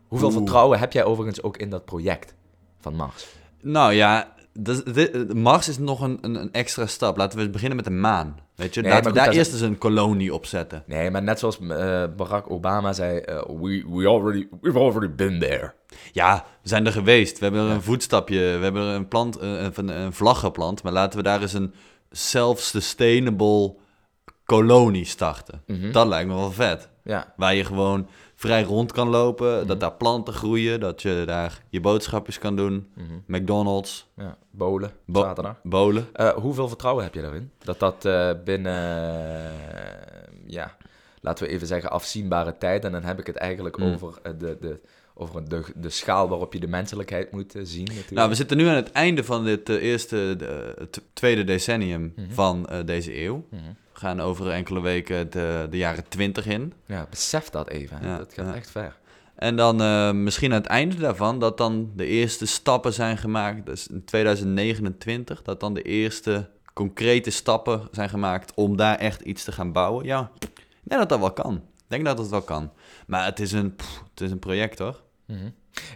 Hoeveel 0.08 0.28
Oeh. 0.28 0.36
vertrouwen 0.36 0.78
heb 0.78 0.92
jij 0.92 1.04
overigens 1.04 1.42
ook 1.42 1.56
in 1.56 1.70
dat 1.70 1.84
project 1.84 2.34
van 2.80 2.94
Mars? 2.94 3.26
Nou 3.60 3.92
ja, 3.92 4.34
dus 4.60 4.84
dit- 4.84 5.34
Mars 5.34 5.68
is 5.68 5.78
nog 5.78 6.00
een, 6.00 6.18
een, 6.20 6.34
een 6.34 6.52
extra 6.52 6.86
stap. 6.86 7.16
Laten 7.16 7.38
we 7.38 7.48
beginnen 7.50 7.76
met 7.76 7.84
de 7.84 7.90
maan. 7.90 8.36
Weet 8.54 8.74
je, 8.74 8.80
Nee, 8.80 8.90
laten 8.90 9.12
we 9.12 9.18
goed, 9.18 9.26
daar 9.26 9.34
eerst 9.34 9.52
eens 9.52 9.60
een 9.60 9.78
kolonie 9.78 10.34
opzetten. 10.34 10.82
Nee, 10.86 11.10
maar 11.10 11.22
net 11.22 11.38
zoals 11.38 11.58
eh, 11.60 11.66
Barack 12.16 12.50
Obama 12.50 12.92
zei, 12.92 13.18
eh, 13.18 13.42
we, 13.46 13.84
we 13.88 14.06
already, 14.06 14.46
we've 14.60 14.78
already 14.78 15.14
been 15.14 15.38
there. 15.38 15.72
Ja, 16.12 16.44
we 16.62 16.68
zijn 16.68 16.86
er 16.86 16.92
geweest. 16.92 17.38
We 17.38 17.44
hebben 17.44 17.62
er 17.64 17.70
een 17.70 17.82
voetstapje, 17.82 18.38
we 18.38 18.62
hebben 18.62 18.82
er 18.82 18.94
een 18.94 19.08
plant, 19.08 19.36
eh, 19.36 19.62
een, 19.74 19.88
een 19.88 20.12
vlag 20.12 20.40
geplant. 20.40 20.82
Maar 20.82 20.92
laten 20.92 21.18
we 21.18 21.24
daar 21.24 21.40
eens 21.42 21.52
een 21.52 21.74
self-sustainable 22.10 23.74
kolonie 24.44 25.04
starten. 25.04 25.62
Mhm. 25.66 25.92
Dat 25.92 26.06
lijkt 26.06 26.28
me 26.28 26.34
wel 26.34 26.50
vet. 26.52 26.88
Ja, 27.04 27.32
Waar 27.36 27.54
je 27.54 27.64
gewoon 27.64 28.08
vrij 28.40 28.62
rond 28.62 28.92
kan 28.92 29.08
lopen, 29.08 29.56
Mhm. 29.58 29.66
dat 29.66 29.80
daar 29.80 29.92
planten 29.92 30.34
groeien, 30.34 30.80
dat 30.80 31.02
je 31.02 31.22
daar 31.26 31.62
je 31.68 31.80
boodschapjes 31.80 32.38
kan 32.38 32.56
doen. 32.56 32.86
Mhm. 32.94 33.06
McDonald's, 33.26 34.08
ja. 34.16 34.36
bolen, 34.50 34.90
Bo- 35.06 35.20
zaterdag. 35.20 35.56
bolen. 35.62 36.06
Eh, 36.12 36.28
hoeveel 36.30 36.68
vertrouwen 36.68 37.04
heb 37.04 37.14
je 37.14 37.20
daarin? 37.20 37.50
Dat 37.58 37.78
dat 37.78 38.04
eh, 38.04 38.30
binnen, 38.44 38.74
eh, 39.44 39.50
ja, 40.46 40.76
laten 41.20 41.46
we 41.46 41.52
even 41.52 41.66
zeggen, 41.66 41.90
afzienbare 41.90 42.56
tijd. 42.58 42.84
En 42.84 42.92
dan 42.92 43.02
heb 43.02 43.18
ik 43.18 43.26
het 43.26 43.36
eigenlijk 43.36 43.76
Hmm. 43.76 43.92
over, 43.92 44.14
de, 44.38 44.56
de, 44.60 44.80
over 45.14 45.48
de, 45.48 45.62
de 45.76 45.90
schaal 45.90 46.28
waarop 46.28 46.52
je 46.52 46.60
de 46.60 46.66
menselijkheid 46.68 47.32
moet 47.32 47.54
zien. 47.62 47.84
Natuurlijk. 47.84 48.10
Nou, 48.10 48.28
we 48.28 48.34
zitten 48.34 48.56
nu 48.56 48.66
aan 48.66 48.74
het 48.76 48.92
einde 48.92 49.24
van 49.24 49.44
dit 49.44 49.68
eerste, 49.68 50.36
tweede 51.12 51.44
decennium 51.44 52.12
Mhm. 52.16 52.30
van 52.30 52.68
deze 52.84 53.20
eeuw. 53.22 53.44
Gaan 53.98 54.20
over 54.20 54.50
enkele 54.50 54.80
weken 54.80 55.30
de, 55.30 55.66
de 55.70 55.76
jaren 55.76 56.08
20 56.08 56.46
in. 56.46 56.72
Ja, 56.86 57.06
besef 57.10 57.50
dat 57.50 57.68
even. 57.68 57.98
Ja, 58.02 58.18
dat 58.18 58.34
gaat 58.34 58.46
ja. 58.46 58.54
echt 58.54 58.70
ver. 58.70 58.96
En 59.34 59.56
dan 59.56 59.82
eh, 59.82 60.12
misschien 60.12 60.52
aan 60.52 60.60
het 60.60 60.66
einde 60.66 60.96
daarvan, 60.96 61.38
dat 61.38 61.58
dan 61.58 61.92
de 61.96 62.06
eerste 62.06 62.46
stappen 62.46 62.92
zijn 62.92 63.18
gemaakt. 63.18 63.66
Dus 63.66 63.86
in 63.86 64.04
2029, 64.04 65.42
dat 65.42 65.60
dan 65.60 65.74
de 65.74 65.82
eerste 65.82 66.48
concrete 66.72 67.30
stappen 67.30 67.88
zijn 67.90 68.08
gemaakt 68.08 68.52
om 68.54 68.76
daar 68.76 68.96
echt 68.96 69.20
iets 69.20 69.44
te 69.44 69.52
gaan 69.52 69.72
bouwen. 69.72 70.04
Ja, 70.04 70.30
ik 70.38 70.50
denk 70.82 71.00
dat 71.00 71.08
dat 71.08 71.18
wel 71.18 71.32
kan. 71.32 71.54
Ik 71.54 71.84
denk 71.86 72.04
dat 72.04 72.18
het 72.18 72.28
wel 72.28 72.42
kan. 72.42 72.72
Maar 73.06 73.24
het 73.24 73.40
is 73.40 73.52
een, 73.52 73.74
pff, 73.74 74.02
het 74.10 74.20
is 74.20 74.30
een 74.30 74.38
project 74.38 74.78
hoor. 74.78 75.00
Mhm. 75.28 75.46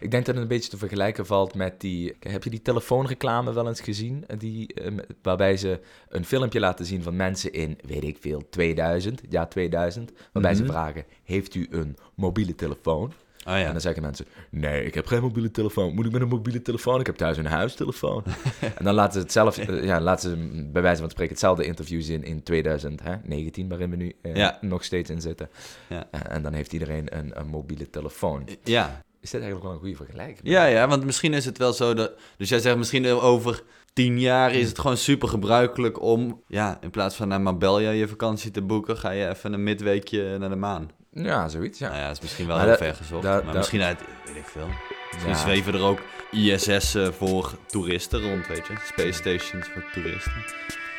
Ik 0.01 0.11
denk 0.11 0.25
dat 0.27 0.35
het 0.35 0.43
een 0.43 0.49
beetje 0.49 0.71
te 0.71 0.77
vergelijken 0.77 1.27
valt 1.27 1.55
met 1.55 1.81
die... 1.81 2.17
Heb 2.21 2.45
je 2.45 2.51
die 2.51 2.63
telefoonreclame 2.63 3.53
wel 3.53 3.69
eens 3.69 3.81
gezien? 3.81 4.25
Eh, 4.27 4.39
Die, 4.39 4.75
eh, 4.75 4.93
waarbij 5.23 5.57
ze 5.57 5.81
een 6.09 6.25
filmpje 6.25 6.61
laten 6.61 6.87
zien 6.87 7.03
van 7.03 7.17
mensen 7.17 7.53
in, 7.53 7.79
weet 7.87 8.05
ik 8.05 8.17
veel, 8.21 8.49
2000, 8.51 9.21
het 9.21 9.33
jaar 9.33 9.49
2000. 9.49 10.13
Waarbij 10.33 10.55
ze 10.55 10.63
Mhm. 10.63 10.71
vragen, 10.73 11.05
heeft 11.25 11.55
u 11.55 11.67
een 11.71 11.97
mobiele 12.15 12.55
telefoon? 12.55 13.13
Oh 13.47 13.53
ja. 13.59 13.65
En 13.65 13.73
dan 13.73 13.81
zeggen 13.81 14.03
mensen, 14.03 14.27
nee, 14.51 14.85
ik 14.85 14.95
heb 14.95 15.07
geen 15.07 15.21
mobiele 15.23 15.51
telefoon. 15.51 15.95
Moet 15.95 16.07
ik 16.07 16.13
met 16.13 16.21
een 16.23 16.29
mobiele 16.29 16.63
telefoon? 16.63 17.01
Ik 17.01 17.07
heb 17.07 17.17
thuis 17.17 17.37
een 17.37 17.47
huistelefoon. 17.47 18.25
en 18.79 18.85
dan 18.85 18.95
laten 18.95 19.13
ze 19.13 19.19
het 19.19 19.33
zelf, 19.33 19.59
eh, 19.59 19.85
ja, 19.85 20.01
laten 20.01 20.31
ze 20.31 20.67
bij 20.73 20.83
wijze 20.83 21.01
van 21.01 21.11
spreken 21.11 21.33
hetzelfde 21.33 21.65
interview 21.65 22.03
zien 22.03 22.23
in 22.25 22.43
2019, 22.43 23.69
waarin 23.69 23.91
we 23.91 23.97
nu 23.97 24.13
eh, 24.23 24.35
Ja. 24.35 24.59
nog 24.61 24.85
steeds 24.85 25.11
in 25.11 25.21
zitten. 25.21 25.49
Ja. 25.89 26.11
En 26.11 26.43
dan 26.43 26.53
heeft 26.53 26.73
iedereen 26.73 27.19
een, 27.19 27.39
een 27.41 27.47
mobiele 27.47 27.91
telefoon. 27.91 28.49
Ja. 28.65 29.03
Is 29.23 29.31
dit 29.31 29.41
eigenlijk 29.41 29.63
wel 29.63 29.73
een 29.73 29.79
goede 29.79 29.97
vergelijking? 29.97 30.49
Ja, 30.49 30.65
ja, 30.65 30.89
want 30.89 31.05
misschien 31.05 31.35
is 31.35 31.45
het 31.45 31.59
wel 31.59 31.73
zo 31.73 31.95
dat... 31.95 32.13
Dus 32.37 32.49
jij 32.49 32.59
zegt 32.59 32.77
misschien 32.77 33.07
over 33.07 33.63
tien 33.93 34.21
jaar 34.21 34.55
is 34.55 34.69
het 34.69 34.79
gewoon 34.79 34.97
super 34.97 35.29
gebruikelijk 35.29 36.01
om... 36.01 36.43
Ja, 36.47 36.79
in 36.81 36.91
plaats 36.91 37.17
van 37.17 37.29
naar 37.29 37.41
Marbella 37.41 37.91
je 37.91 38.09
vakantie 38.09 38.51
te 38.51 38.63
boeken... 38.63 38.97
ga 38.97 39.11
je 39.11 39.29
even 39.29 39.53
een 39.53 39.63
midweekje 39.63 40.39
naar 40.39 40.49
de 40.49 40.57
maan. 40.57 40.91
Ja, 41.15 41.49
zoiets, 41.49 41.79
ja. 41.79 41.89
Nou 41.89 42.01
ja, 42.01 42.07
dat 42.07 42.17
is 42.17 42.23
misschien 42.23 42.47
wel 42.47 42.57
Maar 42.57 42.65
heel 42.67 42.75
dat- 42.77 42.85
ver 42.87 42.95
gezocht. 42.95 43.23
dat- 43.23 43.35
maar 43.35 43.45
dat- 43.45 43.55
misschien 43.55 43.83
uit... 43.83 44.01
Weet 44.27 44.37
ik 44.37 44.47
veel. 44.47 44.69
Misschien 45.11 45.33
Ja. 45.33 45.39
zweven 45.39 45.75
er 45.75 45.83
ook 45.83 46.01
ISS 46.31 46.95
eh, 46.95 47.09
voor 47.19 47.53
toeristen 47.67 48.21
rond, 48.21 48.47
weet 48.47 48.67
je. 48.67 48.75
Space 48.85 49.13
stations 49.13 49.69
voor 49.69 49.85
toeristen. 49.93 50.33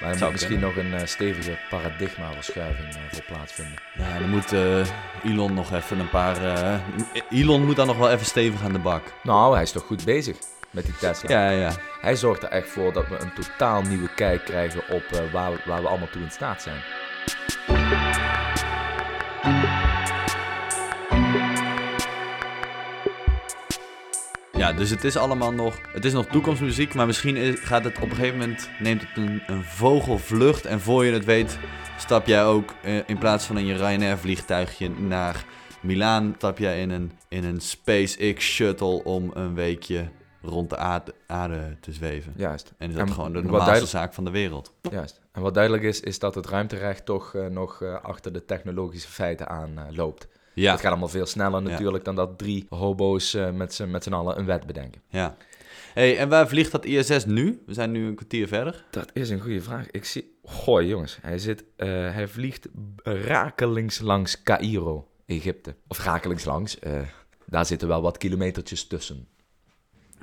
Maar 0.02 0.12
er 0.12 0.19
moet 0.19 0.32
misschien 0.32 0.60
nog 0.60 0.76
een 0.76 0.93
eh, 0.93 1.06
stevige 1.06 1.58
paradigmaverschuiving 1.69 2.88
eh, 2.88 3.02
voor 3.12 3.23
plaatsvinden. 3.23 3.76
Ja, 3.97 4.19
dan 4.19 4.30
moet 4.30 4.52
Elon 5.23 5.54
nog 5.54 5.73
even 5.73 5.99
een 5.99 6.10
paar... 6.10 6.38
Elon 7.30 7.65
moet 7.65 7.76
dan 7.76 7.88
nog 7.88 7.97
wel 7.97 8.12
even 8.12 8.26
stevig 8.26 8.63
aan 8.63 8.73
de 8.73 8.80
bak. 8.80 9.04
Nou, 9.23 9.54
hij 9.54 9.63
is 9.63 9.71
toch 9.71 9.84
goed 9.84 10.06
bezig 10.06 10.38
met 10.71 10.86
die 10.86 10.97
Tesla. 10.97 11.30
Ja, 11.30 11.49
ja. 11.49 11.71
Hij 12.02 12.15
zorgt 12.15 12.43
er 12.43 12.49
echt 12.49 12.69
voor 12.69 12.93
dat 12.93 13.08
we 13.08 13.17
een 13.19 13.34
totaal 13.34 13.82
nieuwe 13.82 14.10
kijk 14.15 14.45
krijgen 14.45 14.82
op 14.89 15.04
waar, 15.32 15.52
we- 15.52 15.62
waar 15.65 15.82
we 15.82 15.88
allemaal 15.88 16.10
toe 16.12 16.21
in 16.21 16.32
staat 16.32 16.62
zijn. 16.62 16.82
Ja, 24.63 24.73
dus 24.73 24.89
het 24.89 25.04
is 25.04 25.17
allemaal 25.17 25.54
nog... 25.54 25.80
Het 25.93 26.06
is 26.06 26.13
nog 26.13 26.26
toekomstmuziek, 26.26 26.93
maar 26.93 27.06
misschien 27.06 27.36
is- 27.36 27.60
gaat 27.60 27.84
het 27.84 27.97
op 27.97 28.10
een 28.10 28.15
gegeven 28.15 28.38
moment... 28.38 28.69
Neemt 28.80 29.02
het 29.02 29.17
een, 29.17 29.43
een 29.47 29.63
vogelvlucht 29.63 30.65
en 30.65 30.80
voor 30.80 31.06
je 31.06 31.12
het 31.12 31.26
weet... 31.26 31.60
Stap 31.97 32.28
jij 32.28 32.45
ook 32.45 32.73
eh, 32.84 32.97
in 33.06 33.17
plaats 33.17 33.45
van 33.45 33.58
in 33.58 33.65
je 33.65 33.76
Ryanair 33.76 34.17
vliegtuigje 34.17 34.89
naar 34.89 35.45
Milaan... 35.82 36.34
Stap 36.38 36.58
jij 36.58 36.82
in 36.82 36.89
een, 36.89 37.12
in 37.28 37.43
een 37.43 37.62
SpaceX 37.62 38.45
shuttle 38.45 39.04
om 39.04 39.32
een 39.34 39.54
weekje 39.54 40.10
rond 40.41 40.69
de 40.69 40.78
aarde, 40.78 41.13
aarde 41.28 41.78
te 41.80 41.93
zweven. 41.93 42.34
Juist. 42.36 42.73
En 42.78 42.89
is 42.89 42.95
dat 42.95 43.08
En 43.08 43.13
gewoon 43.13 43.34
de 43.34 43.41
normaalste 43.41 43.86
zaak 43.86 44.13
van 44.13 44.23
de 44.23 44.32
wereld. 44.32 44.73
Juist. 44.91 45.21
En 45.32 45.41
wat 45.41 45.54
duidelijk 45.54 45.84
is, 45.84 45.99
is 45.99 46.19
dat 46.19 46.36
het 46.36 46.45
ruimterecht 46.45 47.06
toch 47.06 47.36
eh, 47.36 47.45
nog 47.45 47.82
eh, 47.82 48.02
achter 48.02 48.34
de 48.34 48.45
technologische 48.45 49.10
feiten 49.10 49.49
aan 49.49 49.88
loopt. 49.89 50.28
Ja, 50.54 50.72
Het 50.72 50.80
gaat 50.82 50.89
allemaal 50.92 51.08
veel 51.08 51.26
sneller 51.26 51.63
Ja. 51.63 51.70
natuurlijk 51.70 52.04
dan 52.06 52.16
dat 52.16 52.38
drie 52.38 52.66
hobo's 52.70 53.34
eh, 53.34 53.52
met 53.52 53.74
z'n 53.74 53.89
met 53.89 54.04
z'n 54.04 54.13
allen 54.13 54.39
een 54.39 54.46
wet 54.46 54.66
bedenken. 54.66 55.02
ja. 55.10 55.36
hey, 55.94 56.18
en 56.18 56.30
waar 56.30 56.48
vliegt 56.48 56.72
dat 56.72 56.86
ISS 56.86 57.26
nu? 57.26 57.62
We 57.66 57.74
zijn 57.74 57.92
nu 57.92 58.08
een 58.08 58.16
kwartier 58.16 58.48
verder. 58.48 58.86
Dat 58.89 59.10
is 59.13 59.30
een 59.30 59.39
goede 59.39 59.62
vraag. 59.62 59.92
Ik 59.92 60.06
zie... 60.06 60.32
Goh, 60.44 60.82
jongens. 60.82 61.18
Hij, 61.22 61.38
zit, 61.38 61.63
eh, 61.76 61.88
hij 61.88 62.28
vliegt 62.28 62.68
rakelings 63.04 64.00
langs 64.00 64.44
Cairo, 64.44 65.08
Egypte. 65.26 65.76
Of 65.88 66.04
rakelings 66.04 66.46
langs. 66.46 66.80
eh, 66.80 67.02
daar 67.46 67.66
zitten 67.66 67.88
wel 67.88 68.02
wat 68.02 68.18
kilometertjes 68.18 68.88
tussen. 68.88 69.28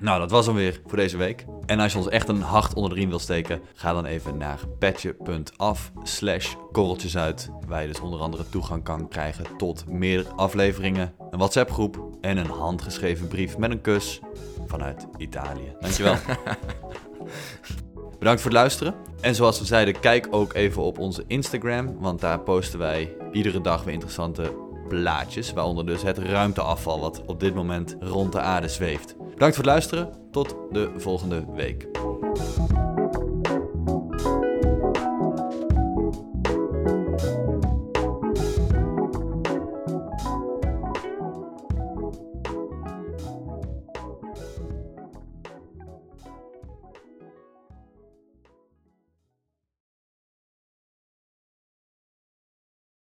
Nou, 0.00 0.18
dat 0.18 0.30
was 0.30 0.46
hem 0.46 0.54
weer 0.54 0.80
voor 0.86 0.98
deze 0.98 1.16
week. 1.16 1.44
En 1.66 1.80
als 1.80 1.92
je 1.92 1.98
ons 1.98 2.08
echt 2.08 2.28
een 2.28 2.42
hart 2.42 2.74
onder 2.74 2.90
de 2.90 2.96
riem 2.96 3.08
wil 3.08 3.18
steken, 3.18 3.60
ga 3.74 3.92
dan 3.92 4.04
even 4.04 4.36
naar 4.36 4.58
petje.af 4.78 5.92
slash 6.02 6.54
korreltjesuit. 6.72 7.50
Waar 7.66 7.82
je 7.82 7.88
dus 7.88 8.00
onder 8.00 8.20
andere 8.20 8.48
toegang 8.48 8.84
kan 8.84 9.08
krijgen 9.08 9.44
tot 9.56 9.88
meer 9.88 10.26
afleveringen, 10.36 11.12
een 11.30 11.38
WhatsApp 11.38 11.70
groep 11.70 12.16
en 12.20 12.36
een 12.36 12.50
handgeschreven 12.50 13.28
brief 13.28 13.58
met 13.58 13.70
een 13.70 13.80
kus 13.80 14.20
vanuit 14.66 15.06
Italië. 15.16 15.72
Dankjewel. 15.80 16.16
Bedankt 18.18 18.40
voor 18.40 18.50
het 18.50 18.60
luisteren. 18.60 18.94
En 19.20 19.34
zoals 19.34 19.58
we 19.58 19.64
zeiden, 19.64 20.00
kijk 20.00 20.26
ook 20.30 20.54
even 20.54 20.82
op 20.82 20.98
onze 20.98 21.24
Instagram, 21.26 21.98
want 21.98 22.20
daar 22.20 22.40
posten 22.40 22.78
wij 22.78 23.16
iedere 23.32 23.60
dag 23.60 23.84
weer 23.84 23.94
interessante 23.94 24.54
plaatjes, 24.88 25.52
waaronder 25.52 25.86
dus 25.86 26.02
het 26.02 26.18
ruimteafval 26.18 27.00
wat 27.00 27.22
op 27.26 27.40
dit 27.40 27.54
moment 27.54 27.96
rond 28.00 28.32
de 28.32 28.40
aarde 28.40 28.68
zweeft. 28.68 29.14
Bedankt 29.40 29.58
voor 29.58 29.70
het 29.70 29.74
luisteren. 29.74 30.30
Tot 30.30 30.56
de 30.70 30.90
volgende 30.96 31.44
week. 31.54 31.86